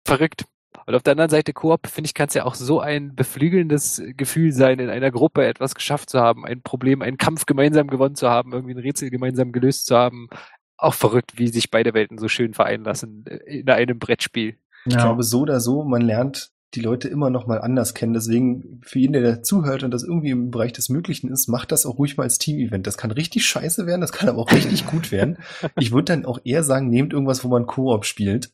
[0.06, 0.44] Verrückt.
[0.86, 4.02] Und auf der anderen Seite Koop, finde ich, kann es ja auch so ein beflügelndes
[4.16, 8.14] Gefühl sein, in einer Gruppe etwas geschafft zu haben, ein Problem, einen Kampf gemeinsam gewonnen
[8.14, 10.28] zu haben, irgendwie ein Rätsel gemeinsam gelöst zu haben.
[10.76, 14.56] Auch verrückt, wie sich beide Welten so schön vereinen lassen äh, in einem Brettspiel.
[14.86, 18.14] Ich glaube, so oder so, man lernt die Leute immer noch mal anders kennen.
[18.14, 21.72] Deswegen, für jeden, der da zuhört und das irgendwie im Bereich des Möglichen ist, macht
[21.72, 22.86] das auch ruhig mal als Team-Event.
[22.86, 25.38] Das kann richtig scheiße werden, das kann aber auch richtig gut werden.
[25.78, 28.52] Ich würde dann auch eher sagen, nehmt irgendwas, wo man Koop spielt.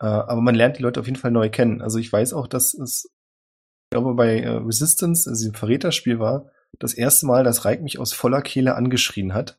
[0.00, 1.82] Äh, aber man lernt die Leute auf jeden Fall neu kennen.
[1.82, 6.50] Also ich weiß auch, dass es, ich glaube, bei äh, Resistance, also diesem Verräterspiel war,
[6.78, 9.58] das erste Mal, dass Reik mich aus voller Kehle angeschrien hat.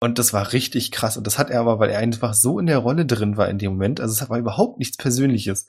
[0.00, 1.16] Und das war richtig krass.
[1.16, 3.58] Und das hat er aber, weil er einfach so in der Rolle drin war in
[3.58, 4.00] dem Moment.
[4.00, 5.66] Also es war überhaupt nichts Persönliches.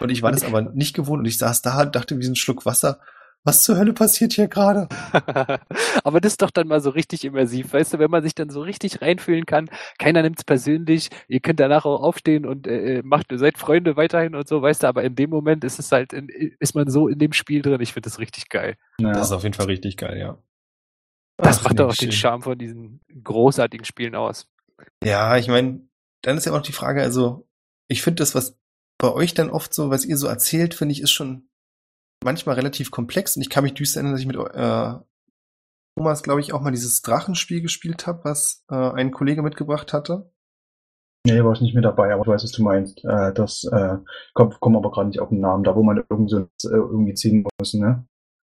[0.00, 1.20] Und ich war das aber nicht gewohnt.
[1.20, 3.00] Und ich saß da und dachte wie so ein Schluck Wasser.
[3.44, 4.88] Was zur Hölle passiert hier gerade?
[6.04, 8.50] Aber das ist doch dann mal so richtig immersiv, weißt du, wenn man sich dann
[8.50, 13.26] so richtig reinfühlen kann, keiner nimmt's persönlich, ihr könnt danach auch aufstehen und äh, macht,
[13.32, 16.28] seid Freunde weiterhin und so, weißt du, aber in dem Moment ist es halt, in,
[16.28, 18.76] ist man so in dem Spiel drin, ich finde das richtig geil.
[19.00, 19.12] Ja.
[19.12, 20.38] Das ist auf jeden Fall richtig geil, ja.
[21.38, 24.48] Das Ach, macht doch auch den Charme von diesen großartigen Spielen aus.
[25.04, 25.80] Ja, ich meine,
[26.22, 27.46] dann ist ja auch die Frage, also,
[27.86, 28.58] ich finde das, was
[28.98, 31.48] bei euch dann oft so, was ihr so erzählt, finde ich, ist schon
[32.24, 34.94] manchmal relativ komplex und ich kann mich düster erinnern, dass ich mit äh,
[35.96, 40.30] Thomas, glaube ich, auch mal dieses Drachenspiel gespielt habe, was äh, ein Kollege mitgebracht hatte.
[41.26, 43.04] Nee, war ich nicht mit dabei, aber ich weiß, was du meinst.
[43.04, 43.96] Äh, das äh,
[44.32, 47.14] kommt, kommt aber gerade nicht auf den Namen, da wo man irgendwie, so, äh, irgendwie
[47.14, 48.06] ziehen muss, ne?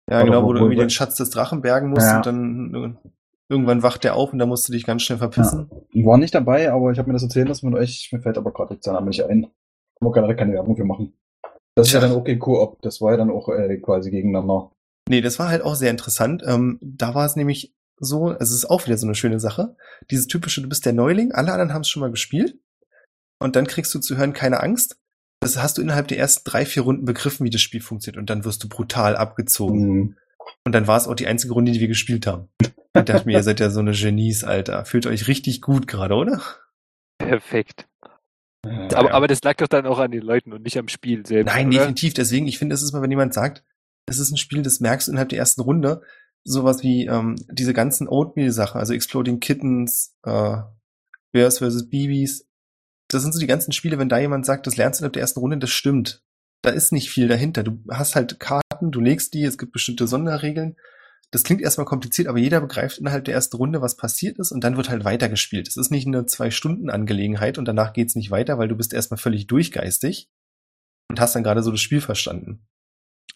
[0.09, 2.18] Ja, Oder genau, wo, wo du irgendwie den Schatz des Drachen bergen musst ja.
[2.18, 3.09] und dann äh,
[3.49, 5.70] irgendwann wacht der auf und da musst du dich ganz schnell verpissen.
[5.70, 5.78] Ja.
[5.91, 8.09] Ich war nicht dabei, aber ich habe mir das erzählen lassen von euch.
[8.11, 9.43] Mir fällt aber gerade jetzt der Name nicht ein.
[9.43, 9.51] Kann
[10.01, 11.14] man gerade keine Werbung für machen.
[11.76, 12.82] Das ist ja, dann okay Koop.
[12.82, 14.71] Das war ja dann auch äh, quasi gegeneinander.
[15.09, 16.43] Nee, das war halt auch sehr interessant.
[16.45, 19.76] Ähm, da war es nämlich so, es ist auch wieder so eine schöne Sache.
[20.11, 22.57] Dieses typische, du bist der Neuling, alle anderen haben es schon mal gespielt.
[23.39, 24.97] Und dann kriegst du zu hören, keine Angst.
[25.41, 28.19] Das hast du innerhalb der ersten drei, vier Runden begriffen, wie das Spiel funktioniert.
[28.19, 29.82] Und dann wirst du brutal abgezogen.
[29.82, 30.17] Mhm.
[30.65, 32.47] Und dann war es auch die einzige Runde, die wir gespielt haben.
[32.95, 34.86] Ich dachte mir, ihr seid ja so eine Genies, Alter.
[34.86, 36.41] Fühlt euch richtig gut gerade, oder?
[37.17, 37.88] Perfekt.
[38.66, 39.14] Ja, aber, ja.
[39.14, 41.53] aber das lag doch dann auch an den Leuten und nicht am Spiel selbst.
[41.53, 41.80] Nein, oder?
[41.80, 42.14] definitiv.
[42.14, 43.64] Deswegen, ich finde, es ist mal, wenn jemand sagt,
[44.05, 46.01] es ist ein Spiel, das merkst du innerhalb der ersten Runde,
[46.43, 50.57] sowas wie ähm, diese ganzen Oatmeal-Sachen, also Exploding Kittens, äh,
[51.32, 51.89] Bears vs.
[51.89, 52.47] Babys.
[53.09, 55.22] Das sind so die ganzen Spiele, wenn da jemand sagt, das lernst du innerhalb der
[55.22, 56.24] ersten Runde, das stimmt.
[56.61, 57.64] Da ist nicht viel dahinter.
[57.64, 60.78] Du hast halt Karten, du legst die, es gibt bestimmte Sonderregeln
[61.34, 64.63] das klingt erstmal kompliziert, aber jeder begreift innerhalb der ersten Runde, was passiert ist und
[64.63, 65.67] dann wird halt weitergespielt.
[65.67, 69.47] Es ist nicht eine Zwei-Stunden-Angelegenheit und danach geht's nicht weiter, weil du bist erstmal völlig
[69.47, 70.29] durchgeistig
[71.09, 72.67] und hast dann gerade so das Spiel verstanden.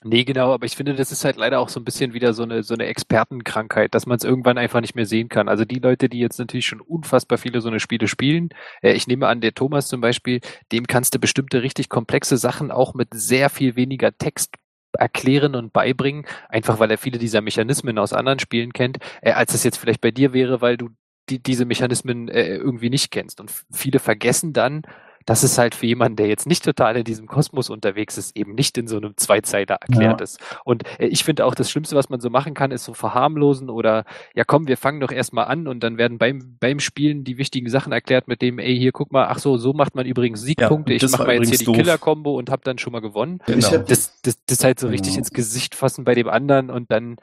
[0.04, 2.44] Nee, genau, aber ich finde, das ist halt leider auch so ein bisschen wieder so
[2.44, 5.50] eine, so eine Expertenkrankheit, dass man es irgendwann einfach nicht mehr sehen kann.
[5.50, 8.50] Also die Leute, die jetzt natürlich schon unfassbar viele so eine Spiele spielen,
[8.84, 10.42] äh, ich nehme an, der Thomas zum Beispiel,
[10.72, 14.54] dem kannst du bestimmte richtig komplexe Sachen auch mit sehr viel weniger Text
[14.94, 19.54] erklären und beibringen, einfach weil er viele dieser Mechanismen aus anderen Spielen kennt, äh, als
[19.54, 20.90] es jetzt vielleicht bei dir wäre, weil du
[21.30, 23.40] die, diese Mechanismen äh, irgendwie nicht kennst.
[23.40, 24.84] Und viele vergessen dann,
[25.28, 28.56] dass es halt für jemanden, der jetzt nicht total in diesem Kosmos unterwegs ist, eben
[28.56, 30.24] nicht in so einem Zweizeiler erklärt ja.
[30.24, 30.40] ist.
[30.64, 33.70] Und äh, ich finde auch, das Schlimmste, was man so machen kann, ist so verharmlosen
[33.70, 37.38] oder ja komm, wir fangen doch erstmal an und dann werden beim, beim Spielen die
[37.38, 40.42] wichtigen Sachen erklärt mit dem, ey, hier guck mal, ach so, so macht man übrigens
[40.42, 43.40] Siegpunkte, ja, ich mache mal jetzt hier die Killer-Kombo und hab dann schon mal gewonnen.
[43.48, 43.78] Genau.
[43.80, 45.20] Das, das, das halt so richtig genau.
[45.20, 47.18] ins Gesicht fassen bei dem anderen und dann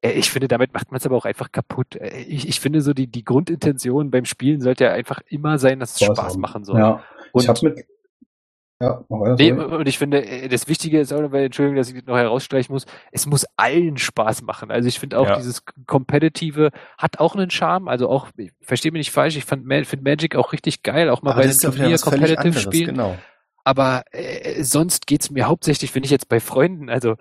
[0.00, 1.96] äh, ich finde, damit macht man es aber auch einfach kaputt.
[1.96, 5.78] Äh, ich, ich finde so, die, die Grundintention beim Spielen sollte ja einfach immer sein,
[5.78, 6.78] dass es Spaß, Spaß machen soll.
[6.78, 7.02] Ja.
[7.32, 7.84] Und ich hab's mit,
[8.82, 9.04] ja,
[9.36, 12.72] nee, und ich finde, äh, das Wichtige ist auch dabei, Entschuldigung, dass ich noch herausstreichen
[12.72, 14.70] muss, es muss allen Spaß machen.
[14.70, 15.36] Also ich finde auch ja.
[15.36, 17.88] dieses Competitive hat auch einen Charme.
[17.88, 18.28] Also auch,
[18.62, 21.58] verstehe mich nicht falsch, ich finde Magic auch richtig geil, auch mal Aber bei den
[21.58, 22.86] Turnier Competitive Spielen.
[22.86, 23.18] Genau.
[23.70, 27.14] Aber äh, sonst geht's mir hauptsächlich, wenn ich jetzt bei Freunden, also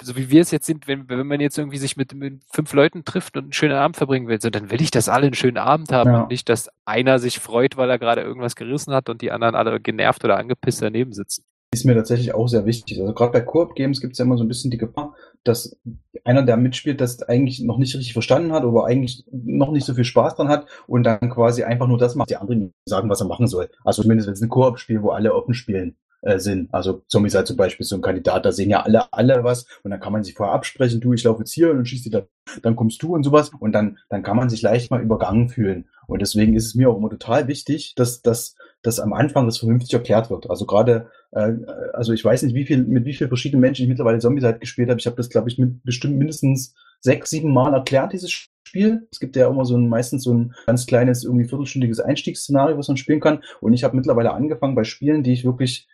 [0.00, 2.72] so wie wir es jetzt sind, wenn, wenn man jetzt irgendwie sich mit, mit fünf
[2.72, 5.34] Leuten trifft und einen schönen Abend verbringen will, so, dann will ich, dass alle einen
[5.34, 6.20] schönen Abend haben ja.
[6.20, 9.56] und nicht, dass einer sich freut, weil er gerade irgendwas gerissen hat und die anderen
[9.56, 11.42] alle genervt oder angepisst daneben sitzen
[11.72, 13.00] ist mir tatsächlich auch sehr wichtig.
[13.00, 15.14] Also gerade bei Koop-Games gibt es ja immer so ein bisschen die Gefahr,
[15.44, 15.76] dass
[16.24, 19.94] einer, der mitspielt, das eigentlich noch nicht richtig verstanden hat oder eigentlich noch nicht so
[19.94, 23.20] viel Spaß dran hat und dann quasi einfach nur das macht, die anderen sagen, was
[23.20, 23.70] er machen soll.
[23.84, 26.74] Also zumindest wenn es ein Koop-Spiel, wo alle offen spielen äh, sind.
[26.74, 29.92] Also Zombies halt zum Beispiel so ein Kandidat, da sehen ja alle, alle was und
[29.92, 32.10] dann kann man sich vorher absprechen, du, ich laufe jetzt hier und dann schießt die
[32.10, 32.22] da,
[32.62, 35.88] dann kommst du und sowas und dann, dann kann man sich leicht mal übergangen fühlen.
[36.08, 39.58] Und deswegen ist es mir auch immer total wichtig, dass, dass, dass am Anfang das
[39.58, 40.48] vernünftig erklärt wird.
[40.48, 41.52] Also gerade, äh,
[41.92, 44.60] also ich weiß nicht, wie viel, mit wie vielen verschiedenen Menschen ich mittlerweile Zombies halt
[44.60, 45.00] gespielt habe.
[45.00, 49.06] Ich habe das, glaube ich, mit bestimmt mindestens sechs, sieben Mal erklärt, dieses Spiel.
[49.10, 52.88] Es gibt ja immer so ein, meistens so ein ganz kleines, irgendwie viertelstündiges Einstiegsszenario, was
[52.88, 53.42] man spielen kann.
[53.60, 55.88] Und ich habe mittlerweile angefangen bei Spielen, die ich wirklich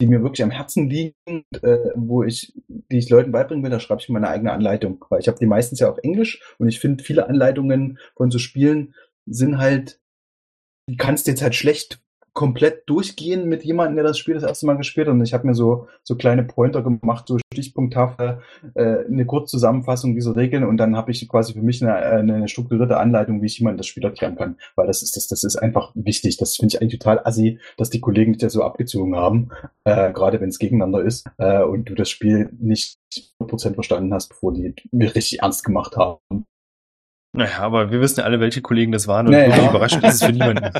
[0.00, 3.80] die mir wirklich am Herzen liegen, äh, wo ich, die ich Leuten beibringen will, da
[3.80, 5.04] schreibe ich meine eigene Anleitung.
[5.08, 8.38] Weil ich habe die meistens ja auf Englisch und ich finde, viele Anleitungen von so
[8.38, 8.94] Spielen
[9.26, 10.00] sind halt,
[10.88, 12.00] die kannst du jetzt halt schlecht
[12.38, 15.14] komplett durchgehen mit jemandem, der das Spiel das erste Mal gespielt hat.
[15.14, 20.36] Und ich habe mir so, so kleine Pointer gemacht, so stichpunkthaft äh, eine Kurzzusammenfassung dieser
[20.36, 23.80] Regeln und dann habe ich quasi für mich eine, eine strukturierte Anleitung, wie ich jemand
[23.80, 24.56] das Spiel erklären kann.
[24.76, 26.36] Weil das ist, das, das ist einfach wichtig.
[26.36, 29.48] Das finde ich eigentlich total assi, dass die Kollegen dich ja so abgezogen haben,
[29.82, 32.98] äh, gerade wenn es gegeneinander ist äh, und du das Spiel nicht
[33.40, 36.46] 100% verstanden hast, bevor die mir richtig ernst gemacht haben.
[37.32, 39.68] Naja, aber wir wissen ja alle, welche Kollegen das waren und naja.
[39.68, 40.70] überraschend ist es für niemanden.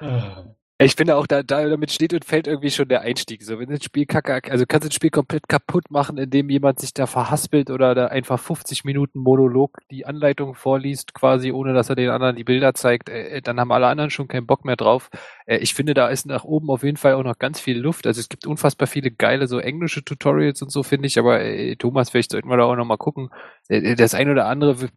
[0.82, 3.42] Ich finde auch, da, da damit steht und fällt irgendwie schon der Einstieg.
[3.42, 6.78] So, wenn das Spiel kacke, also kannst du das Spiel komplett kaputt machen, indem jemand
[6.80, 11.90] sich da verhaspelt oder da einfach 50 Minuten Monolog die Anleitung vorliest, quasi ohne dass
[11.90, 14.64] er den anderen die Bilder zeigt, äh, äh, dann haben alle anderen schon keinen Bock
[14.64, 15.10] mehr drauf.
[15.44, 18.06] Äh, ich finde, da ist nach oben auf jeden Fall auch noch ganz viel Luft.
[18.06, 21.76] Also es gibt unfassbar viele geile so englische Tutorials und so, finde ich, aber äh,
[21.76, 23.28] Thomas, vielleicht sollten wir da auch noch mal gucken.
[23.68, 24.88] Äh, das ein oder andere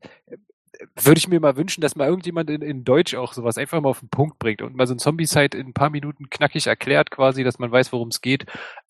[0.95, 3.89] würde ich mir mal wünschen, dass mal irgendjemand in, in Deutsch auch sowas einfach mal
[3.89, 7.11] auf den Punkt bringt und mal so ein Zombie-Site in ein paar Minuten knackig erklärt
[7.11, 8.45] quasi, dass man weiß, worum es geht.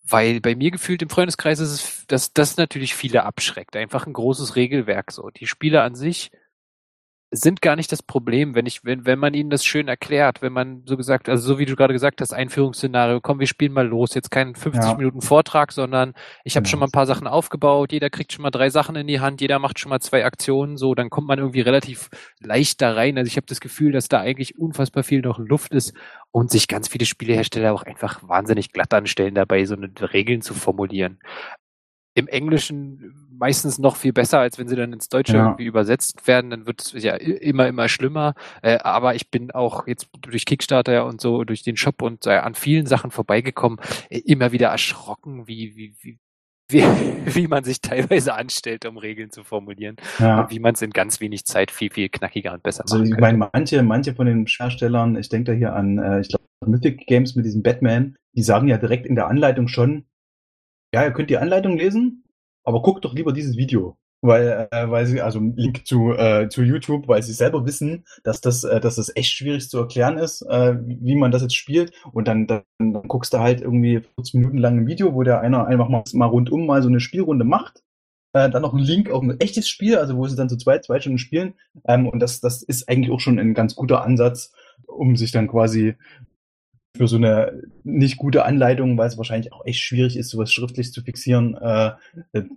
[0.06, 3.76] Weil bei mir gefühlt im Freundeskreis ist es, dass das natürlich viele abschreckt.
[3.76, 5.30] Einfach ein großes Regelwerk so.
[5.30, 6.30] Die Spiele an sich
[7.36, 10.52] sind gar nicht das Problem, wenn ich, wenn, wenn man ihnen das schön erklärt, wenn
[10.52, 13.86] man so gesagt, also so wie du gerade gesagt hast, Einführungsszenario, komm, wir spielen mal
[13.86, 14.96] los, jetzt kein 50 ja.
[14.96, 16.14] Minuten Vortrag, sondern
[16.44, 16.70] ich habe genau.
[16.70, 19.40] schon mal ein paar Sachen aufgebaut, jeder kriegt schon mal drei Sachen in die Hand,
[19.40, 22.08] jeder macht schon mal zwei Aktionen, so, dann kommt man irgendwie relativ
[22.40, 23.18] leicht da rein.
[23.18, 25.94] Also ich habe das Gefühl, dass da eigentlich unfassbar viel noch Luft ist
[26.30, 30.54] und sich ganz viele Spielehersteller auch einfach wahnsinnig glatt anstellen dabei, so eine Regeln zu
[30.54, 31.18] formulieren
[32.14, 35.46] im Englischen meistens noch viel besser, als wenn sie dann ins Deutsche ja.
[35.46, 36.50] irgendwie übersetzt werden.
[36.50, 38.34] Dann wird es ja immer, immer schlimmer.
[38.62, 42.36] Äh, aber ich bin auch jetzt durch Kickstarter und so, durch den Shop und äh,
[42.36, 43.78] an vielen Sachen vorbeigekommen,
[44.10, 46.18] äh, immer wieder erschrocken, wie, wie, wie,
[46.68, 46.82] wie,
[47.34, 49.96] wie man sich teilweise anstellt, um Regeln zu formulieren.
[50.18, 50.42] Ja.
[50.42, 53.16] Und wie man es in ganz wenig Zeit viel, viel knackiger und besser also, Ich
[53.18, 57.06] meine, manche, manche von den Herstellern, ich denke da hier an, äh, ich glaube, Mythic
[57.06, 60.04] Games mit diesem Batman, die sagen ja direkt in der Anleitung schon,
[60.94, 62.23] ja, ihr könnt die Anleitung lesen,
[62.64, 63.96] aber guckt doch lieber dieses Video.
[64.20, 68.40] Weil, äh, weil sie, also Link zu, äh, zu YouTube, weil sie selber wissen, dass
[68.40, 71.92] das, äh, dass das echt schwierig zu erklären ist, äh, wie man das jetzt spielt.
[72.10, 75.40] Und dann, dann, dann guckst du halt irgendwie 40 Minuten lang ein Video, wo der
[75.40, 77.82] einer einfach mal, mal rundum mal so eine Spielrunde macht.
[78.32, 80.84] Äh, dann noch ein Link auf ein echtes Spiel, also wo sie dann zu zweit,
[80.84, 81.54] zwei Stunden spielen.
[81.86, 84.52] Ähm, und das, das ist eigentlich auch schon ein ganz guter Ansatz,
[84.86, 85.96] um sich dann quasi
[86.96, 90.92] für so eine nicht gute Anleitung, weil es wahrscheinlich auch echt schwierig ist, sowas schriftlich
[90.92, 91.92] zu fixieren, äh,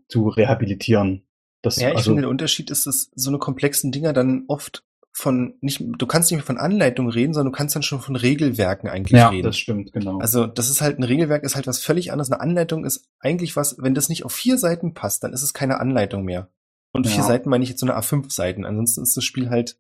[0.07, 1.23] zu rehabilitieren.
[1.63, 4.83] Das, ja, ich also, finde, der Unterschied ist, dass so eine komplexen Dinger dann oft
[5.11, 8.15] von nicht, du kannst nicht mehr von Anleitung reden, sondern du kannst dann schon von
[8.15, 9.41] Regelwerken eigentlich ja, reden.
[9.41, 10.19] Ja, das stimmt, genau.
[10.19, 12.31] Also das ist halt ein Regelwerk, ist halt was völlig anderes.
[12.31, 15.53] Eine Anleitung ist eigentlich was, wenn das nicht auf vier Seiten passt, dann ist es
[15.53, 16.51] keine Anleitung mehr.
[16.93, 17.11] Und ja.
[17.11, 18.63] vier Seiten meine ich jetzt so eine A5 Seiten.
[18.63, 19.79] Ansonsten ist das Spiel halt,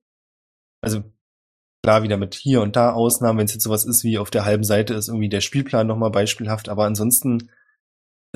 [0.81, 1.03] also
[1.87, 4.43] Klar, wieder mit hier und da Ausnahmen, wenn es jetzt sowas ist wie auf der
[4.43, 7.49] halben Seite ist irgendwie der Spielplan nochmal beispielhaft, aber ansonsten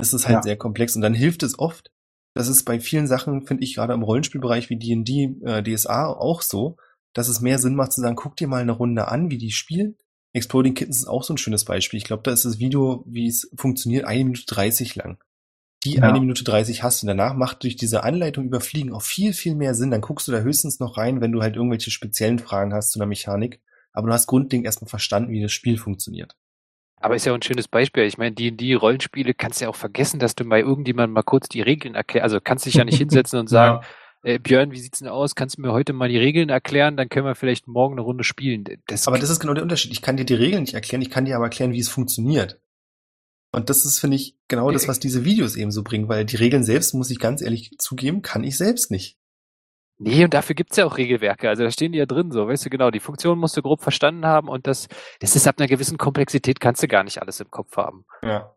[0.00, 0.42] ist es halt ja.
[0.42, 1.90] sehr komplex und dann hilft es oft.
[2.32, 6.40] Das ist bei vielen Sachen, finde ich, gerade im Rollenspielbereich wie D&D, äh, DSA auch
[6.40, 6.78] so,
[7.12, 9.52] dass es mehr Sinn macht zu sagen, guck dir mal eine Runde an, wie die
[9.52, 9.98] spielen.
[10.32, 11.98] Exploding Kittens ist auch so ein schönes Beispiel.
[11.98, 15.18] Ich glaube, da ist das Video, wie es funktioniert, eine Minute dreißig lang.
[15.84, 16.02] Die ja.
[16.02, 17.06] eine Minute dreißig hast du.
[17.06, 19.90] Danach macht durch diese Anleitung über Fliegen auch viel, viel mehr Sinn.
[19.90, 23.00] Dann guckst du da höchstens noch rein, wenn du halt irgendwelche speziellen Fragen hast zu
[23.00, 23.60] einer Mechanik.
[23.92, 26.36] Aber du hast grundlegend erstmal verstanden, wie das Spiel funktioniert.
[27.02, 28.04] Aber ist ja auch ein schönes Beispiel.
[28.04, 31.22] Ich meine, die, die Rollenspiele kannst du ja auch vergessen, dass du bei irgendjemandem mal
[31.22, 32.22] kurz die Regeln erklärst.
[32.22, 33.84] Also kannst dich ja nicht hinsetzen und sagen,
[34.22, 34.34] ja.
[34.34, 35.34] äh, Björn, wie sieht's denn aus?
[35.34, 36.96] Kannst du mir heute mal die Regeln erklären?
[36.96, 38.64] Dann können wir vielleicht morgen eine Runde spielen.
[38.86, 39.90] Das aber das ist genau der Unterschied.
[39.90, 42.60] Ich kann dir die Regeln nicht erklären, ich kann dir aber erklären, wie es funktioniert.
[43.52, 46.36] Und das ist, finde ich, genau das, was diese Videos eben so bringen, weil die
[46.36, 49.18] Regeln selbst, muss ich ganz ehrlich zugeben, kann ich selbst nicht.
[49.98, 51.48] Nee, und dafür gibt's ja auch Regelwerke.
[51.48, 53.82] Also da stehen die ja drin, so, weißt du genau, die Funktion musst du grob
[53.82, 54.88] verstanden haben und das,
[55.20, 58.04] das ist ab einer gewissen Komplexität kannst du gar nicht alles im Kopf haben.
[58.22, 58.56] Ja.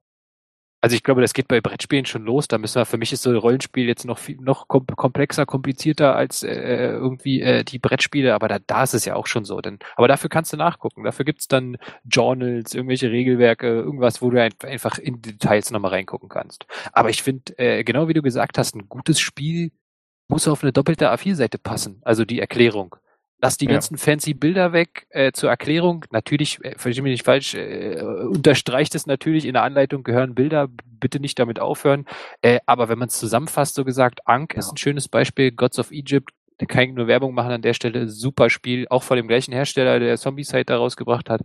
[0.86, 2.48] Also ich glaube, das geht bei Brettspielen schon los.
[2.48, 6.16] Da müssen wir, für mich ist so ein Rollenspiel jetzt noch viel, noch komplexer, komplizierter
[6.16, 6.54] als äh,
[6.92, 9.62] irgendwie äh, die Brettspiele, aber da, da ist es ja auch schon so.
[9.62, 11.04] Denn, aber dafür kannst du nachgucken.
[11.04, 16.68] Dafür gibt's dann Journals, irgendwelche Regelwerke, irgendwas, wo du einfach in Details nochmal reingucken kannst.
[16.92, 19.72] Aber ich finde, äh, genau wie du gesagt hast, ein gutes Spiel
[20.28, 22.96] muss auf eine doppelte A4-Seite passen, also die Erklärung.
[23.42, 23.72] Lass die ja.
[23.72, 26.06] ganzen fancy Bilder weg äh, zur Erklärung.
[26.12, 30.70] Natürlich, äh, verstehe mich nicht falsch, äh, unterstreicht es natürlich, in der Anleitung gehören Bilder,
[31.00, 32.06] bitte nicht damit aufhören.
[32.42, 34.60] Äh, aber wenn man es zusammenfasst, so gesagt, Ankh ja.
[34.60, 37.74] ist ein schönes Beispiel, Gods of Egypt, da kann ich nur Werbung machen an der
[37.74, 41.42] Stelle, super Spiel, auch von dem gleichen Hersteller, der Zombie-Side da rausgebracht hat.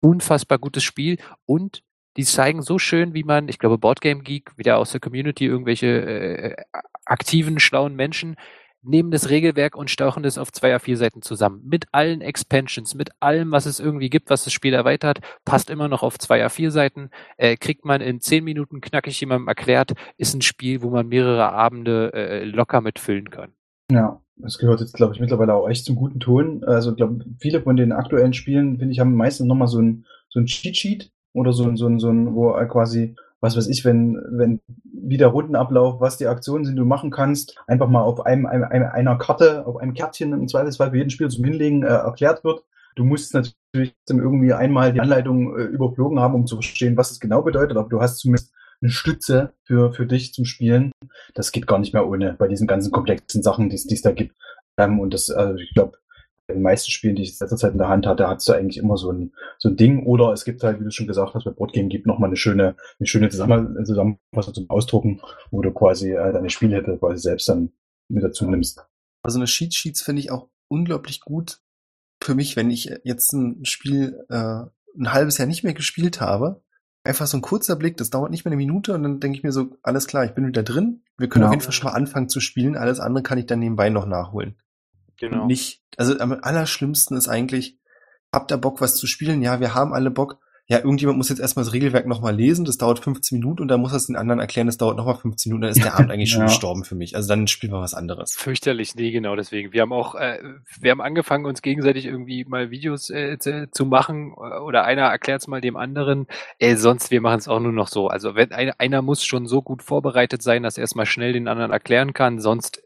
[0.00, 1.16] Unfassbar gutes Spiel
[1.46, 1.82] und
[2.18, 5.86] die zeigen so schön, wie man, ich glaube, Boardgame Geek, wieder aus der Community, irgendwelche
[5.86, 6.56] äh,
[7.06, 8.36] aktiven, schlauen Menschen,
[8.82, 11.62] nehmen das Regelwerk und stauchen das auf zwei A4 Seiten zusammen.
[11.64, 15.88] Mit allen Expansions, mit allem, was es irgendwie gibt, was das Spiel erweitert, passt immer
[15.88, 20.34] noch auf zwei A4 Seiten, äh, kriegt man in zehn Minuten knackig jemandem erklärt, ist
[20.34, 23.52] ein Spiel, wo man mehrere Abende äh, locker mitfüllen kann.
[23.90, 26.64] Ja, das gehört jetzt, glaube ich, mittlerweile auch echt zum guten Ton.
[26.64, 30.40] Also, glaube viele von den aktuellen Spielen, finde ich, haben meistens nochmal so ein, so
[30.40, 33.84] ein Cheat Sheet oder so ein, so ein, so ein, wo quasi was weiß ich,
[33.84, 38.24] wenn, wenn wie der Rundenablauf, was die Aktionen sind, du machen kannst, einfach mal auf
[38.24, 41.88] einem, einem einer Karte, auf einem Kärtchen im Zweifelsfall für jeden Spieler zum Hinlegen äh,
[41.88, 42.64] erklärt wird.
[42.94, 47.10] Du musst natürlich natürlich irgendwie einmal die Anleitung äh, überflogen haben, um zu verstehen, was
[47.10, 50.92] es genau bedeutet, aber du hast zumindest eine Stütze für, für dich zum Spielen.
[51.34, 54.36] Das geht gar nicht mehr ohne bei diesen ganzen komplexen Sachen, die es da gibt.
[54.76, 55.98] Ähm, und das, also ich glaube,
[56.46, 58.52] bei den meisten Spielen, die ich in letzter Zeit in der Hand hatte, hast du
[58.52, 60.04] eigentlich immer so ein, so ein Ding.
[60.04, 62.76] Oder es gibt halt, wie du schon gesagt hast, bei Boardgame gibt nochmal eine schöne,
[62.98, 65.20] eine schöne Zusammenfassung zum Ausdrucken,
[65.50, 67.72] wo du quasi äh, deine Spielhilfe quasi selbst dann
[68.08, 68.84] mit dazu nimmst.
[69.22, 71.60] Also eine Cheat Sheets finde ich auch unglaublich gut
[72.22, 74.64] für mich, wenn ich jetzt ein Spiel äh,
[74.98, 76.62] ein halbes Jahr nicht mehr gespielt habe.
[77.04, 79.42] Einfach so ein kurzer Blick, das dauert nicht mehr eine Minute und dann denke ich
[79.42, 81.02] mir so, alles klar, ich bin wieder drin.
[81.18, 81.48] Wir können Genau.
[81.48, 82.76] auf jeden Fall schon mal anfangen zu spielen.
[82.76, 84.56] Alles andere kann ich dann nebenbei noch nachholen.
[85.22, 85.42] Genau.
[85.42, 87.78] Und nicht, also am allerschlimmsten ist eigentlich,
[88.32, 89.40] habt ihr Bock, was zu spielen?
[89.40, 90.38] Ja, wir haben alle Bock.
[90.66, 93.80] Ja, irgendjemand muss jetzt erstmal das Regelwerk nochmal lesen, das dauert 15 Minuten und dann
[93.80, 96.10] muss er es den anderen erklären, das dauert nochmal 15 Minuten, dann ist der Abend
[96.10, 96.46] eigentlich schon Ja.
[96.46, 97.14] gestorben für mich.
[97.14, 98.34] Also dann spielen wir was anderes.
[98.34, 99.72] Fürchterlich, nee, genau deswegen.
[99.72, 100.38] Wir haben auch, äh,
[100.80, 105.42] wir haben angefangen, uns gegenseitig irgendwie mal Videos äh, zu, machen äh, oder einer erklärt
[105.42, 106.26] es mal dem anderen.
[106.58, 108.08] Äh, sonst, wir machen es auch nur noch so.
[108.08, 111.32] Also wenn einer, einer muss schon so gut vorbereitet sein, dass er es mal schnell
[111.32, 112.82] den anderen erklären kann, sonst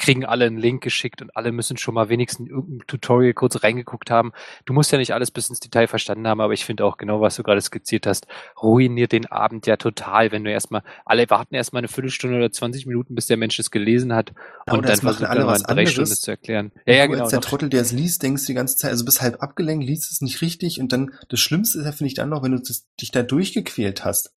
[0.00, 3.62] kriegen alle einen Link geschickt und alle müssen schon mal wenigstens in irgendein Tutorial kurz
[3.62, 4.32] reingeguckt haben.
[4.64, 7.20] Du musst ja nicht alles bis ins Detail verstanden haben, aber ich finde auch genau,
[7.20, 8.26] was du gerade skizziert hast,
[8.60, 12.86] ruiniert den Abend ja total, wenn du erstmal, alle warten erstmal eine Viertelstunde oder 20
[12.86, 14.32] Minuten, bis der Mensch es gelesen hat
[14.66, 15.92] Ja, und dann versucht alle was drei anderes.
[15.92, 16.72] Stunden zu erklären.
[16.86, 17.24] Ja, ja, du genau.
[17.24, 20.10] als der Trottel, der es liest, denkst die ganze Zeit, also bist halb abgelenkt, liest
[20.10, 22.58] es nicht richtig und dann, das Schlimmste ist ja, finde ich dann noch, wenn du
[22.58, 24.32] das, dich da durchgequält hast.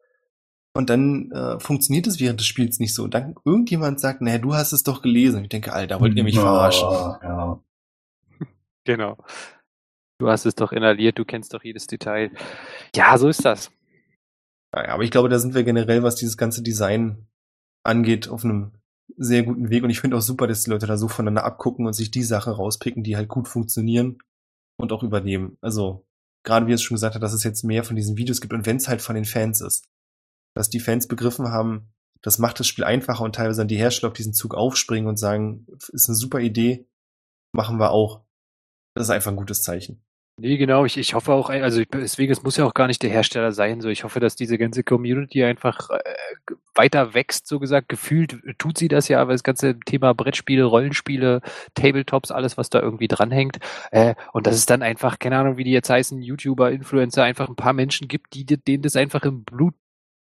[0.76, 3.04] Und dann äh, funktioniert es während des Spiels nicht so.
[3.04, 5.38] Und dann irgendjemand sagt, naja, du hast es doch gelesen.
[5.38, 6.90] Und ich denke, Alter, wollt ihr mich Ja, verarschen?
[7.22, 7.64] Ja.
[8.86, 9.18] Genau.
[10.20, 12.32] Du hast es doch inhaliert, du kennst doch jedes Detail.
[12.96, 13.72] Ja, so ist das.
[14.76, 17.28] Ja, aber ich glaube, da sind wir generell, was dieses ganze Design
[17.84, 18.74] angeht, auf einem
[19.16, 19.84] sehr guten Weg.
[19.84, 22.24] Und ich finde auch super, dass die Leute da so voneinander abgucken und sich die
[22.24, 24.18] Sachen rauspicken, die halt gut funktionieren
[24.78, 25.58] und auch übernehmen.
[25.62, 26.06] Also,
[26.44, 28.66] gerade wie es schon gesagt hat, dass es jetzt mehr von diesen Videos gibt und
[28.66, 29.88] wenn es halt von den Fans ist.
[30.56, 34.12] Dass die Fans begriffen haben, das macht das Spiel einfacher und teilweise dann die Hersteller
[34.12, 36.88] auf diesen Zug aufspringen und sagen, ist eine super Idee,
[37.52, 38.22] machen wir auch.
[38.96, 40.04] Das ist einfach ein gutes Zeichen.
[40.38, 40.84] Nee, genau.
[40.84, 43.52] Ich, ich hoffe auch, also ich, deswegen, es muss ja auch gar nicht der Hersteller
[43.52, 43.82] sein.
[43.82, 46.00] So, ich hoffe, dass diese ganze Community einfach äh,
[46.74, 47.88] weiter wächst, so gesagt.
[47.88, 51.42] Gefühlt tut sie das ja, aber das ganze Thema Brettspiele, Rollenspiele,
[51.76, 53.60] Tabletops, alles, was da irgendwie dranhängt.
[53.92, 57.48] Äh, und dass es dann einfach, keine Ahnung, wie die jetzt heißen, YouTuber, Influencer, einfach
[57.48, 59.76] ein paar Menschen gibt, die denen das einfach im Blut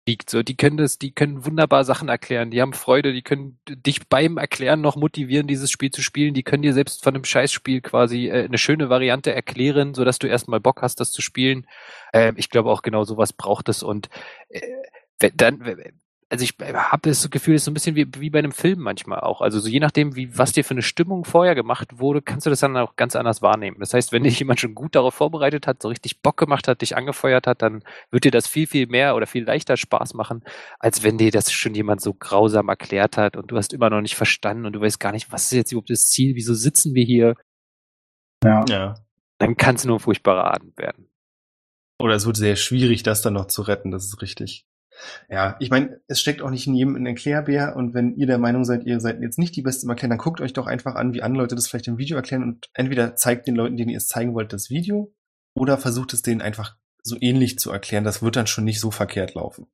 [0.06, 0.30] liegt.
[0.30, 4.08] So, die können das, die können wunderbar Sachen erklären, die haben Freude, die können dich
[4.08, 6.34] beim Erklären noch motivieren, dieses Spiel zu spielen.
[6.34, 10.18] Die können dir selbst von einem Scheißspiel quasi äh, eine schöne Variante erklären, so dass
[10.18, 11.66] du erstmal Bock hast, das zu spielen.
[12.12, 14.08] Ähm, ich glaube auch genau sowas braucht es und
[14.48, 14.60] äh,
[15.36, 15.60] dann,
[16.34, 18.80] also ich habe das Gefühl, es ist so ein bisschen wie, wie bei einem Film
[18.80, 19.40] manchmal auch.
[19.40, 22.50] Also so je nachdem, wie was dir für eine Stimmung vorher gemacht wurde, kannst du
[22.50, 23.76] das dann auch ganz anders wahrnehmen.
[23.78, 26.80] Das heißt, wenn dich jemand schon gut darauf vorbereitet hat, so richtig Bock gemacht hat,
[26.80, 30.42] dich angefeuert hat, dann wird dir das viel, viel mehr oder viel leichter Spaß machen,
[30.80, 34.00] als wenn dir das schon jemand so grausam erklärt hat und du hast immer noch
[34.00, 36.94] nicht verstanden und du weißt gar nicht, was ist jetzt überhaupt das Ziel, wieso sitzen
[36.94, 37.36] wir hier?
[38.42, 38.64] Ja.
[38.68, 38.94] Ja.
[39.38, 41.08] Dann kann es nur ein furchtbarer Abend werden.
[42.00, 44.66] Oder es wird sehr schwierig, das dann noch zu retten, das ist richtig.
[45.28, 48.38] Ja, ich meine, es steckt auch nicht in jedem ein Erklärbär und wenn ihr der
[48.38, 50.94] Meinung seid, ihr seid jetzt nicht die Beste im Erklären, dann guckt euch doch einfach
[50.94, 53.90] an, wie andere Leute das vielleicht im Video erklären und entweder zeigt den Leuten, denen
[53.90, 55.12] ihr es zeigen wollt, das Video
[55.54, 58.04] oder versucht es denen einfach so ähnlich zu erklären.
[58.04, 59.66] Das wird dann schon nicht so verkehrt laufen.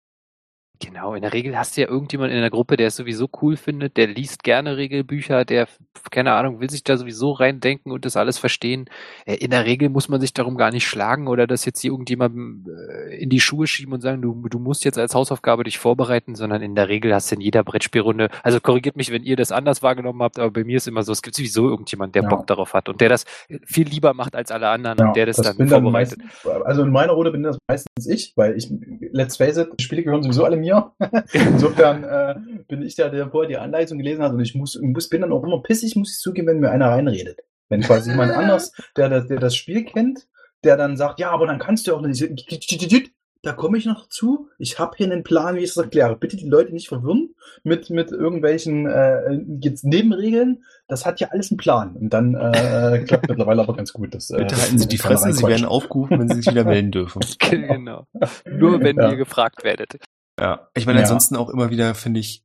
[0.83, 3.57] Genau, in der Regel hast du ja irgendjemand in der Gruppe, der es sowieso cool
[3.59, 5.69] findet, der liest gerne Regelbücher, der,
[6.11, 8.87] keine Ahnung, will sich da sowieso reindenken und das alles verstehen.
[9.27, 11.91] Äh, In der Regel muss man sich darum gar nicht schlagen oder das jetzt hier
[11.91, 12.65] irgendjemandem
[13.11, 16.35] äh, in die Schuhe schieben und sagen, du, du musst jetzt als Hausaufgabe dich vorbereiten,
[16.35, 19.53] sondern in der Regel hast du in jeder Brettspielrunde, also korrigiert mich, wenn ihr das
[19.53, 22.29] anders wahrgenommen habt, aber bei mir ist immer so, es gibt sowieso irgendjemand, der Ja.
[22.31, 23.27] Bock darauf hat und der das
[23.67, 26.21] viel lieber macht als alle anderen Ja, und der das, dann bin dann vorbereitet.
[26.23, 28.73] meist, also in meiner Runde bin das meistens ich, weil ich,
[29.13, 30.70] let's face it, Spiele gehören sowieso alle mir.
[31.33, 32.35] Insofern äh,
[32.69, 35.33] bin ich der, der vorher die Anleitung gelesen hat und ich muss, muss bin dann
[35.33, 37.41] auch immer pissig, muss ich zugeben, wenn mir einer reinredet.
[37.69, 40.27] Wenn quasi jemand anders, der, der, der das Spiel kennt,
[40.65, 43.11] der dann sagt, ja, aber dann kannst du auch nicht.
[43.43, 44.51] Da komme ich noch zu.
[44.59, 46.15] Ich habe hier einen Plan, wie ich es erkläre.
[46.15, 50.63] Bitte die Leute nicht verwirren mit, mit irgendwelchen äh, jetzt Nebenregeln.
[50.89, 51.97] Das hat ja alles einen Plan.
[51.97, 54.15] Und dann äh, klappt mittlerweile aber ganz gut.
[54.15, 56.91] Das, äh, Bitte halten Sie die Fresse, Sie werden aufgerufen, wenn Sie sich wieder melden
[56.91, 57.23] dürfen.
[57.39, 58.07] genau.
[58.45, 59.11] Nur wenn Ja.
[59.11, 59.97] ihr gefragt werdet.
[60.41, 61.05] Ja, ich meine, Ja.
[61.05, 62.45] ansonsten auch immer wieder, finde ich,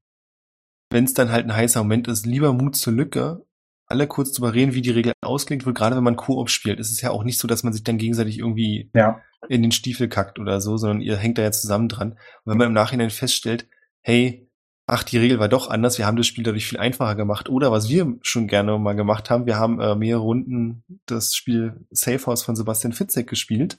[0.90, 3.46] wenn es dann halt ein heißer Moment ist, lieber Mut zur Lücke,
[3.88, 6.80] alle kurz drüber reden, wie die Regel ausgelegt wird, gerade wenn man Koop spielt.
[6.80, 9.72] Es ist ja auch nicht so, dass man sich dann gegenseitig irgendwie Ja, in den
[9.72, 12.12] Stiefel kackt oder so, sondern ihr hängt da ja zusammen dran.
[12.14, 12.20] Und
[12.52, 13.68] wenn man im Nachhinein feststellt,
[14.02, 14.50] hey,
[14.88, 17.50] ach, die Regel war doch anders, wir haben das Spiel dadurch viel einfacher gemacht.
[17.50, 21.86] Oder was wir schon gerne mal gemacht haben, wir haben äh, mehrere Runden das Spiel
[21.92, 23.78] Safe House von Sebastian Fitzek gespielt.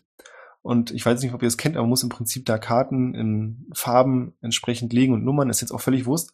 [0.67, 3.15] Und ich weiß nicht, ob ihr es kennt, aber man muss im Prinzip da Karten
[3.15, 6.31] in Farben entsprechend legen und Nummern, ist jetzt auch völlig wurscht.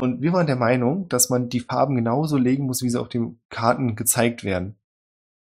[0.00, 3.08] Und wir waren der Meinung, dass man die Farben genauso legen muss, wie sie auf
[3.08, 4.76] den Karten gezeigt werden.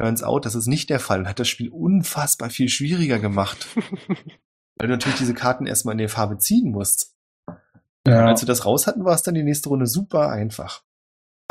[0.01, 3.67] Turns out, das ist nicht der Fall und hat das Spiel unfassbar viel schwieriger gemacht.
[4.79, 7.17] weil du natürlich diese Karten erstmal in der Farbe ziehen musst.
[8.07, 8.23] Ja.
[8.23, 10.85] Und als wir das raus hatten, war es dann die nächste Runde super einfach.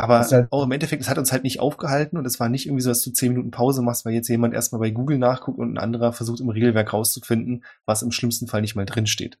[0.02, 2.66] Aber halt auch im Endeffekt, es hat uns halt nicht aufgehalten und es war nicht
[2.66, 5.60] irgendwie so, dass du zehn Minuten Pause machst, weil jetzt jemand erstmal bei Google nachguckt
[5.60, 9.38] und ein anderer versucht im Regelwerk rauszufinden, was im schlimmsten Fall nicht mal drin steht.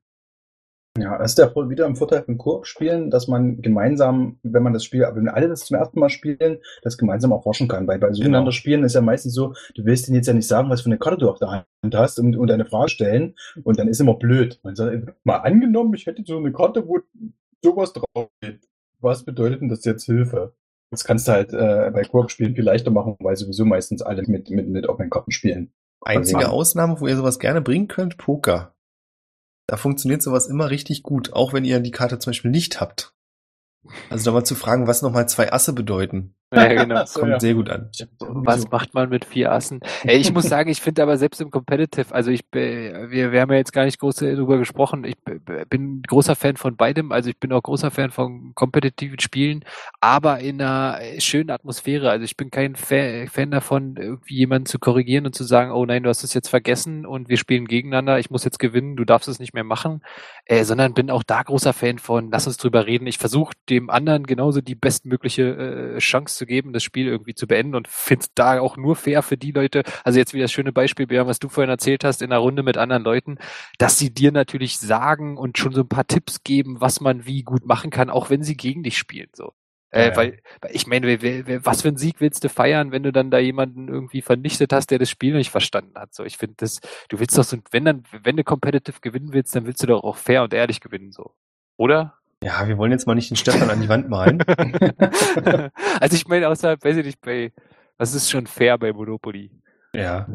[0.96, 4.84] Ja, das ist der wieder im Vorteil von Koop-Spielen, dass man gemeinsam, wenn man das
[4.84, 7.88] Spiel, wenn alle das zum ersten Mal spielen, das gemeinsam auch forschen kann.
[7.88, 8.48] Weil bei so genau.
[8.52, 10.98] Spielen ist ja meistens so, du willst denen jetzt ja nicht sagen, was für eine
[10.98, 13.34] Karte du auf der Hand hast und, und eine Frage stellen
[13.64, 14.60] und dann ist immer blöd.
[14.62, 14.94] Man sagt,
[15.24, 17.00] mal angenommen, ich hätte so eine Karte, wo
[17.64, 18.68] sowas drauf steht.
[19.02, 20.54] Was bedeutet denn das jetzt Hilfe?
[20.90, 24.50] Das kannst du halt äh, bei Koop-Spielen viel leichter machen, weil sowieso meistens alle mit,
[24.50, 25.72] mit, mit Offline-Karten spielen.
[26.02, 28.74] Einzige Ausnahme, wo ihr sowas gerne bringen könnt, Poker.
[29.66, 33.14] Da funktioniert sowas immer richtig gut, auch wenn ihr die Karte zum Beispiel nicht habt.
[34.10, 36.34] Also da mal zu fragen, was nochmal zwei Asse bedeuten.
[36.52, 37.04] Ja, genau.
[37.12, 37.40] Kommt ja.
[37.40, 37.90] sehr gut an.
[38.18, 39.80] Was macht man mit vier Assen?
[40.04, 43.50] Ey, ich muss sagen, ich finde aber selbst im Competitive, also ich, wir, wir haben
[43.50, 45.16] ja jetzt gar nicht groß darüber gesprochen, ich
[45.70, 49.64] bin großer Fan von beidem, also ich bin auch großer Fan von kompetitiven Spielen,
[50.00, 52.10] aber in einer schönen Atmosphäre.
[52.10, 56.02] Also ich bin kein Fan davon, irgendwie jemanden zu korrigieren und zu sagen, oh nein,
[56.02, 59.28] du hast es jetzt vergessen und wir spielen gegeneinander, ich muss jetzt gewinnen, du darfst
[59.28, 60.02] es nicht mehr machen,
[60.44, 63.06] äh, sondern bin auch da großer Fan von, lass uns drüber reden.
[63.06, 67.46] Ich versuche dem anderen genauso die bestmögliche äh, Chance zu geben, das Spiel irgendwie zu
[67.46, 70.72] beenden und finde da auch nur fair für die Leute, also jetzt wieder das schöne
[70.72, 73.38] Beispiel, Björn, was du vorhin erzählt hast, in einer Runde mit anderen Leuten,
[73.78, 77.42] dass sie dir natürlich sagen und schon so ein paar Tipps geben, was man wie
[77.42, 79.52] gut machen kann, auch wenn sie gegen dich spielen, so.
[79.92, 81.06] Äh, ja, weil, ich meine,
[81.64, 84.90] was für einen Sieg willst du feiern, wenn du dann da jemanden irgendwie vernichtet hast,
[84.90, 86.14] der das Spiel nicht verstanden hat?
[86.14, 86.80] So, ich finde das,
[87.10, 90.02] du willst doch so, wenn dann, wenn du competitive gewinnen willst, dann willst du doch
[90.02, 91.34] auch fair und ehrlich gewinnen, so.
[91.76, 92.18] Oder?
[92.42, 94.42] Ja, wir wollen jetzt mal nicht den Stefan an die Wand malen.
[96.00, 97.52] also ich meine, außerhalb, weiß ich nicht, bei,
[97.98, 99.52] was ist schon fair bei Monopoly?
[99.94, 100.26] Ja.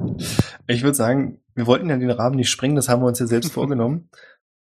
[0.67, 3.27] Ich würde sagen, wir wollten ja den Rahmen nicht sprengen, das haben wir uns ja
[3.27, 4.09] selbst vorgenommen.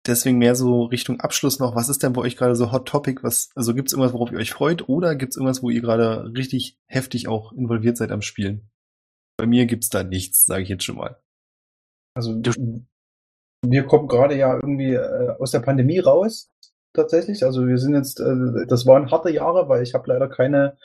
[0.07, 1.75] Deswegen mehr so Richtung Abschluss noch.
[1.75, 3.21] Was ist denn bei euch gerade so Hot Topic?
[3.23, 4.87] Was, also gibt es irgendwas, worauf ihr euch freut?
[4.89, 8.69] Oder gibt es irgendwas, wo ihr gerade richtig heftig auch involviert seid am Spielen?
[9.37, 11.21] Bei mir gibt's da nichts, sage ich jetzt schon mal.
[12.15, 12.41] Also
[13.63, 16.51] wir kommen gerade ja irgendwie äh, aus der Pandemie raus
[16.97, 17.43] tatsächlich.
[17.45, 20.77] Also wir sind jetzt, äh, das waren harte Jahre, weil ich habe leider keine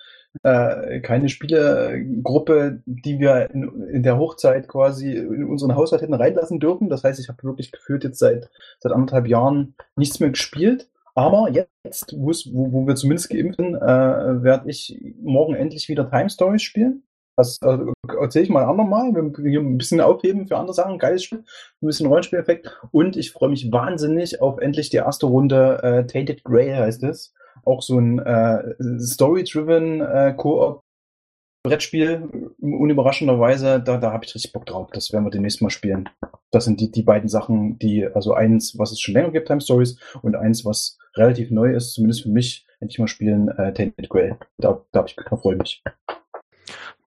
[0.43, 6.59] äh, keine Spielegruppe, die wir in, in, der Hochzeit quasi in unseren Haushalt hätten reinlassen
[6.59, 6.89] dürfen.
[6.89, 8.49] Das heißt, ich habe wirklich gefühlt jetzt seit
[8.81, 10.89] seit anderthalb Jahren nichts mehr gespielt.
[11.15, 16.31] Aber jetzt, wo, wo wir zumindest geimpft sind, äh, werde ich morgen endlich wieder Time
[16.31, 17.03] Stories spielen.
[17.37, 19.15] Das also, erzähle ich mal andermal.
[19.15, 20.99] Wir, wir ein bisschen aufheben für andere Sachen.
[20.99, 21.39] Geiles Spiel.
[21.39, 22.79] Ein bisschen Rollenspieleffekt.
[22.91, 27.35] Und ich freue mich wahnsinnig auf endlich die erste Runde äh, Tainted Grey heißt es.
[27.65, 30.83] Auch so ein äh, Story-driven äh, Koop
[31.65, 34.91] Brettspiel, unüberraschenderweise, da, da habe ich richtig Bock drauf.
[34.93, 36.09] Das werden wir demnächst mal spielen.
[36.51, 39.61] Das sind die, die beiden Sachen, die, also eins, was es schon länger gibt, Time
[39.61, 44.09] Stories, und eins, was relativ neu ist, zumindest für mich, endlich mal spielen, äh, Tainted
[44.09, 44.39] Grail.
[44.59, 45.83] Da, da, hab ich, da freue ich mich.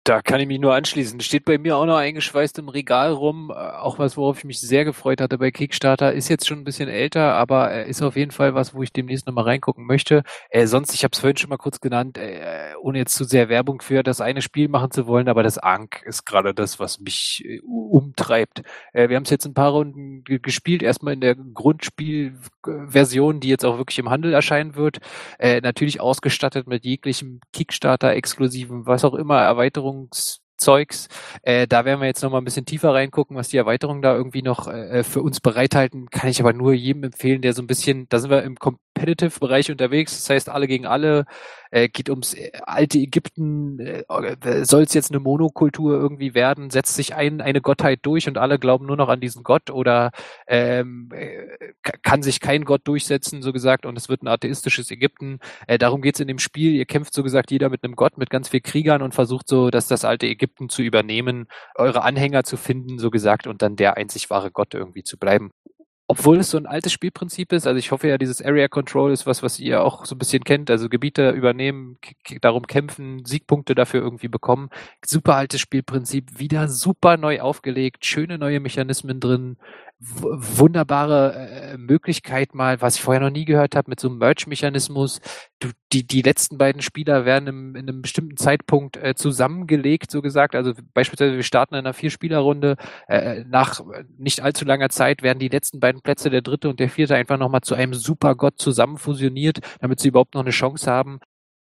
[0.10, 1.20] Da kann ich mich nur anschließen.
[1.20, 3.52] Steht bei mir auch noch eingeschweißt im Regal rum.
[3.52, 6.14] Äh, auch was, worauf ich mich sehr gefreut hatte bei Kickstarter.
[6.14, 8.92] Ist jetzt schon ein bisschen älter, aber äh, ist auf jeden Fall was, wo ich
[8.92, 10.24] demnächst nochmal reingucken möchte.
[10.50, 13.50] Äh, sonst, ich habe es vorhin schon mal kurz genannt, äh, ohne jetzt zu sehr
[13.50, 17.00] Werbung für das eine Spiel machen zu wollen, aber das Ankh ist gerade das, was
[17.00, 18.64] mich äh, umtreibt.
[18.94, 20.82] Äh, wir haben es jetzt ein paar Runden gespielt.
[20.82, 24.98] Erstmal in der Grundspielversion, die jetzt auch wirklich im Handel erscheinen wird.
[25.40, 29.99] Natürlich ausgestattet mit jeglichem Kickstarter-exklusiven, was auch immer, Erweiterungen
[30.60, 31.08] Zeugs.
[31.42, 34.16] Äh, da werden wir jetzt noch mal ein bisschen tiefer reingucken, was die Erweiterungen da
[34.16, 36.10] irgendwie noch äh, für uns bereithalten.
[36.10, 38.56] Kann ich aber nur jedem empfehlen, der so ein bisschen, da sind wir im
[39.00, 41.26] Competitive-Bereich unterwegs, das heißt alle gegen alle,
[41.72, 44.04] äh, geht ums äh, alte Ägypten, äh,
[44.66, 48.60] soll es jetzt eine Monokultur irgendwie werden, setzt sich ein, eine Gottheit durch und alle
[48.60, 50.12] glauben nur noch an diesen Gott oder
[50.48, 55.40] ähm, äh, kann sich kein Gott durchsetzen, so gesagt, und es wird ein atheistisches Ägypten.
[55.68, 56.74] Äh, darum geht's in dem Spiel.
[56.74, 59.70] Ihr kämpft so gesagt jeder mit einem Gott, mit ganz viel Kriegern und versucht so,
[59.70, 63.98] dass das alte Ägypten zu übernehmen, eure Anhänger zu finden, so gesagt, und dann der
[63.98, 65.52] einzig wahre Gott irgendwie zu bleiben.
[66.12, 69.28] Obwohl es so ein altes Spielprinzip ist, also ich hoffe ja, dieses Area Control ist
[69.28, 72.00] was, was ihr auch so ein bisschen kennt, also Gebiete übernehmen,
[72.42, 74.72] darum kämpfen, Siegpunkte dafür irgendwie bekommen.
[75.06, 79.58] Super altes Spielprinzip, wieder super neu aufgelegt, schöne neue Mechanismen drin,
[80.00, 84.20] wunderbare äh, Möglichkeit mal, was ich vorher noch nie gehört habe, mit so einem
[85.60, 85.74] Merch-Mechanismus.
[85.92, 90.56] Die, die letzten beiden Spieler werden im, in einem bestimmten Zeitpunkt äh, zusammengelegt, so gesagt.
[90.56, 92.78] Also beispielsweise wir starten in einer Vier-Spieler-Runde.
[93.08, 93.82] Äh, nach
[94.18, 97.38] nicht allzu langer Zeit werden die letzten beiden Plätze, der dritte und der vierte, einfach
[97.38, 101.20] nochmal zu einem Supergott zusammenfusioniert, damit sie überhaupt noch eine Chance haben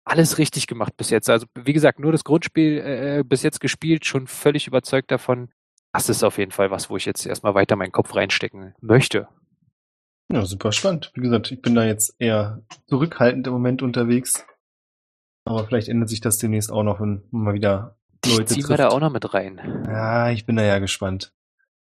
[0.07, 1.31] alles richtig gemacht bis jetzt.
[1.31, 5.49] Also wie gesagt, nur das Grundspiel äh, bis jetzt gespielt, schon völlig überzeugt davon
[5.95, 9.29] das ist auf jeden Fall was, wo ich jetzt erstmal weiter meinen Kopf reinstecken möchte.
[10.33, 11.13] Ja, super spannend.
[11.15, 14.47] Wie gesagt, ich bin da jetzt eher zurückhaltend im Moment unterwegs.
[15.45, 18.77] Aber vielleicht ändert sich das demnächst auch noch, wenn man mal wieder Leute Ziehen wir
[18.77, 19.61] da auch noch mit rein.
[19.87, 21.35] Ja, ich bin da ja gespannt.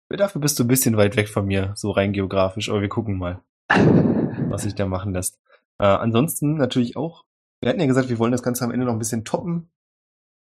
[0.09, 3.17] Dafür bist du ein bisschen weit weg von mir, so rein geografisch, aber wir gucken
[3.17, 5.39] mal, was sich da machen lässt.
[5.79, 7.25] Äh, ansonsten natürlich auch,
[7.59, 9.69] wir hatten ja gesagt, wir wollen das Ganze am Ende noch ein bisschen toppen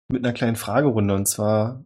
[0.09, 1.15] mit einer kleinen Fragerunde.
[1.15, 1.85] Und zwar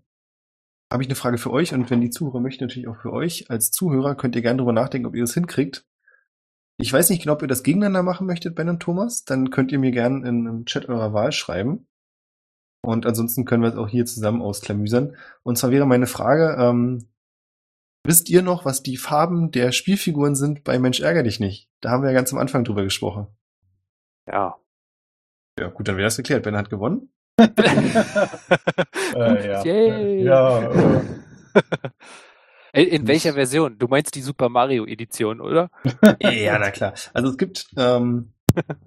[0.94, 3.50] habe ich eine Frage für euch und wenn die Zuhörer möchten, natürlich auch für euch.
[3.50, 5.84] Als Zuhörer könnt ihr gerne darüber nachdenken, ob ihr das hinkriegt.
[6.78, 9.24] Ich weiß nicht genau, ob ihr das gegeneinander machen möchtet, Ben und Thomas.
[9.24, 11.88] Dann könnt ihr mir gerne in einem Chat eurer Wahl schreiben.
[12.84, 15.16] Und ansonsten können wir es auch hier zusammen ausklamüsern.
[15.42, 17.08] Und zwar wäre meine Frage, ähm,
[18.04, 21.68] wisst ihr noch, was die Farben der Spielfiguren sind bei Mensch ärger dich nicht?
[21.80, 23.26] Da haben wir ja ganz am Anfang drüber gesprochen.
[24.30, 24.60] Ja.
[25.58, 26.44] Ja, gut, dann wäre das geklärt.
[26.44, 27.12] Ben hat gewonnen.
[27.38, 27.48] Äh,
[29.48, 29.64] ja.
[29.64, 30.24] Yay.
[30.24, 30.70] ja
[32.72, 32.82] äh.
[32.82, 33.78] In welcher Version?
[33.78, 35.70] Du meinst die Super Mario Edition, oder?
[36.20, 36.94] ja, na klar.
[37.12, 38.32] Also es gibt, ähm,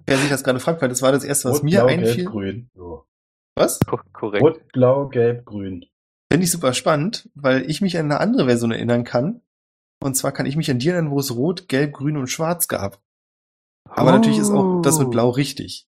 [0.06, 2.16] wer sich das gerade fragt, weil das war das erste, was Rot, mir blau, einfiel.
[2.16, 2.70] Gelb, grün.
[2.74, 3.04] So.
[3.54, 3.80] Was?
[4.12, 4.42] korrekt.
[4.42, 5.84] Rot, blau, gelb, grün.
[6.30, 9.40] Finde ich super spannend, weil ich mich an eine andere Version erinnern kann.
[10.00, 12.68] Und zwar kann ich mich an die erinnern, wo es rot, gelb, grün und schwarz
[12.68, 13.00] gab.
[13.88, 14.14] Aber oh.
[14.14, 15.88] natürlich ist auch das mit blau richtig.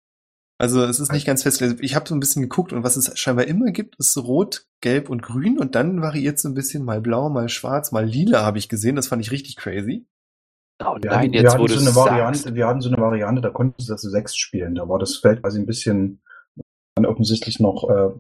[0.58, 1.80] Also es ist nicht ganz festgelegt.
[1.82, 5.10] Ich habe so ein bisschen geguckt und was es scheinbar immer gibt, ist rot, gelb
[5.10, 8.42] und grün und dann variiert es so ein bisschen mal blau, mal schwarz, mal lila
[8.42, 8.96] habe ich gesehen.
[8.96, 10.06] Das fand ich richtig crazy.
[10.82, 12.54] Oh wir nein, hatten, jetzt wir hatten so eine Variante, sagst.
[12.54, 14.74] wir hatten so eine Variante, da konntest du das sechs spielen.
[14.74, 16.20] Da war das Feld quasi ein bisschen
[16.94, 18.10] dann offensichtlich noch äh,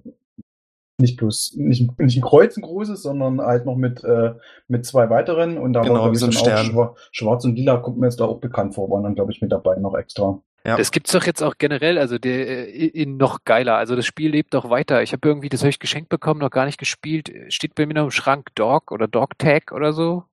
[0.98, 4.34] nicht bloß nicht, nicht ein Kreuz ein großes, sondern halt noch mit äh,
[4.68, 6.66] mit zwei weiteren und da genau, war wie so ein Stern.
[6.66, 9.40] Schwarz, Schwarz und Lila kommt mir jetzt da auch bekannt vor, waren dann glaube ich
[9.40, 10.40] mit dabei noch extra.
[10.66, 10.76] Ja.
[10.76, 13.76] Das gibt's doch jetzt auch generell, also der äh, in noch geiler.
[13.76, 15.00] Also das Spiel lebt doch weiter.
[15.02, 17.32] Ich habe irgendwie das habe ich geschenkt bekommen, noch gar nicht gespielt.
[17.48, 20.24] Steht bei mir noch im Schrank Dog oder Dog Tag oder so.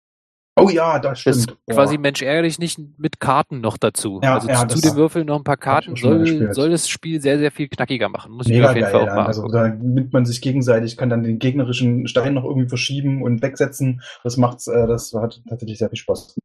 [0.55, 1.36] Oh ja, das stimmt.
[1.36, 4.19] Das ist quasi Mensch ärgerlich nicht mit Karten noch dazu.
[4.23, 7.21] Ja, also ja, zu, zu dem Würfel noch ein paar Karten soll, soll das Spiel
[7.21, 8.34] sehr, sehr viel knackiger machen.
[8.34, 9.27] Muss Mega ich auf jeden geil, Fall auch machen.
[9.27, 13.41] Also da nimmt man sich gegenseitig, kann dann den gegnerischen Stein noch irgendwie verschieben und
[13.41, 14.01] wegsetzen.
[14.23, 16.36] Das macht's, äh, das hat tatsächlich sehr viel Spaß.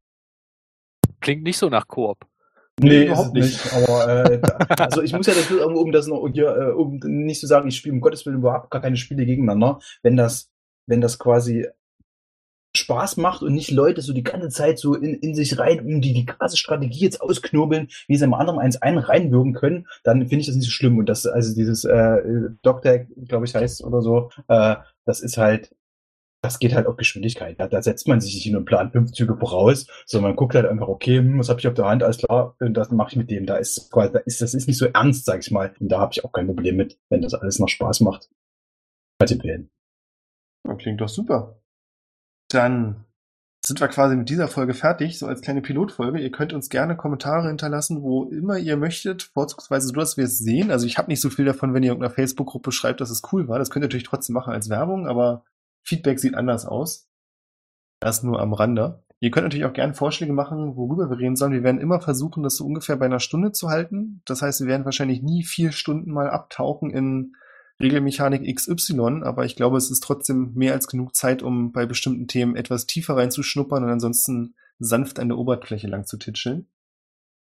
[1.20, 2.26] Klingt nicht so nach Koop.
[2.81, 3.64] Nee, überhaupt nicht.
[3.64, 3.74] nicht.
[3.74, 4.41] Aber äh,
[4.79, 7.68] also ich muss ja dafür irgendwo, um das noch hier, äh, um nicht zu sagen,
[7.68, 10.51] ich spiele um Gottes Willen überhaupt gar keine Spiele gegeneinander, wenn das,
[10.87, 11.66] wenn das quasi
[12.76, 16.01] Spaß macht und nicht Leute so die ganze Zeit so in, in sich rein, um
[16.01, 20.20] die, die krasse Strategie jetzt ausknobeln, wie sie im anderen eins einen reinwürgen können, dann
[20.29, 20.99] finde ich das nicht so schlimm.
[20.99, 22.18] Und das, also dieses äh,
[22.62, 25.74] Doctag, glaube ich, heißt oder so, äh, das ist halt,
[26.41, 27.59] das geht halt auf Geschwindigkeit.
[27.59, 30.55] Da, da setzt man sich nicht hin und plant fünf Züge voraus, sondern man guckt
[30.55, 33.11] halt einfach, okay, hm, was habe ich auf der Hand, alles klar, und das mache
[33.11, 33.47] ich mit dem.
[33.47, 35.74] Da ist, da ist, das ist nicht so ernst, sag ich mal.
[35.80, 38.28] Und da habe ich auch kein Problem mit, wenn das alles noch Spaß macht.
[40.66, 41.61] Ja, klingt doch super.
[42.51, 43.05] Dann
[43.66, 46.20] sind wir quasi mit dieser Folge fertig, so als kleine Pilotfolge.
[46.20, 50.39] Ihr könnt uns gerne Kommentare hinterlassen, wo immer ihr möchtet, vorzugsweise so, dass wir es
[50.39, 50.70] sehen.
[50.70, 53.22] Also ich habe nicht so viel davon, wenn ihr in irgendeiner Facebook-Gruppe schreibt, dass es
[53.32, 53.59] cool war.
[53.59, 55.45] Das könnt ihr natürlich trotzdem machen als Werbung, aber
[55.85, 57.09] Feedback sieht anders aus.
[58.01, 59.03] Das nur am Rande.
[59.20, 61.53] Ihr könnt natürlich auch gerne Vorschläge machen, worüber wir reden sollen.
[61.53, 64.22] Wir werden immer versuchen, das so ungefähr bei einer Stunde zu halten.
[64.24, 67.35] Das heißt, wir werden wahrscheinlich nie vier Stunden mal abtauchen in
[67.81, 72.26] Regelmechanik XY, aber ich glaube, es ist trotzdem mehr als genug Zeit, um bei bestimmten
[72.26, 76.68] Themen etwas tiefer reinzuschnuppern und ansonsten sanft an der Oberfläche lang zu titscheln.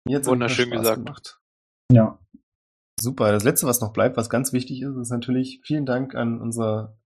[0.08, 1.06] Jetzt Wunderschön gesagt.
[1.06, 1.40] Gemacht.
[1.92, 2.20] Ja.
[3.00, 3.32] Super.
[3.32, 6.98] Das letzte, was noch bleibt, was ganz wichtig ist, ist natürlich vielen Dank an unser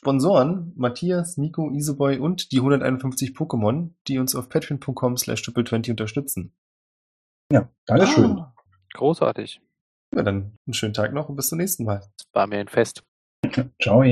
[0.00, 6.54] Sponsoren Matthias, Nico, Iseboy und die 151 Pokémon, die uns auf patreon.com slash triple20 unterstützen.
[7.52, 8.44] Ja, alles ah, schön.
[8.94, 9.60] Großartig.
[10.16, 12.00] Ja, dann einen schönen Tag noch und bis zum nächsten Mal.
[12.32, 13.04] War mir ein Fest.
[13.78, 14.02] Ciao.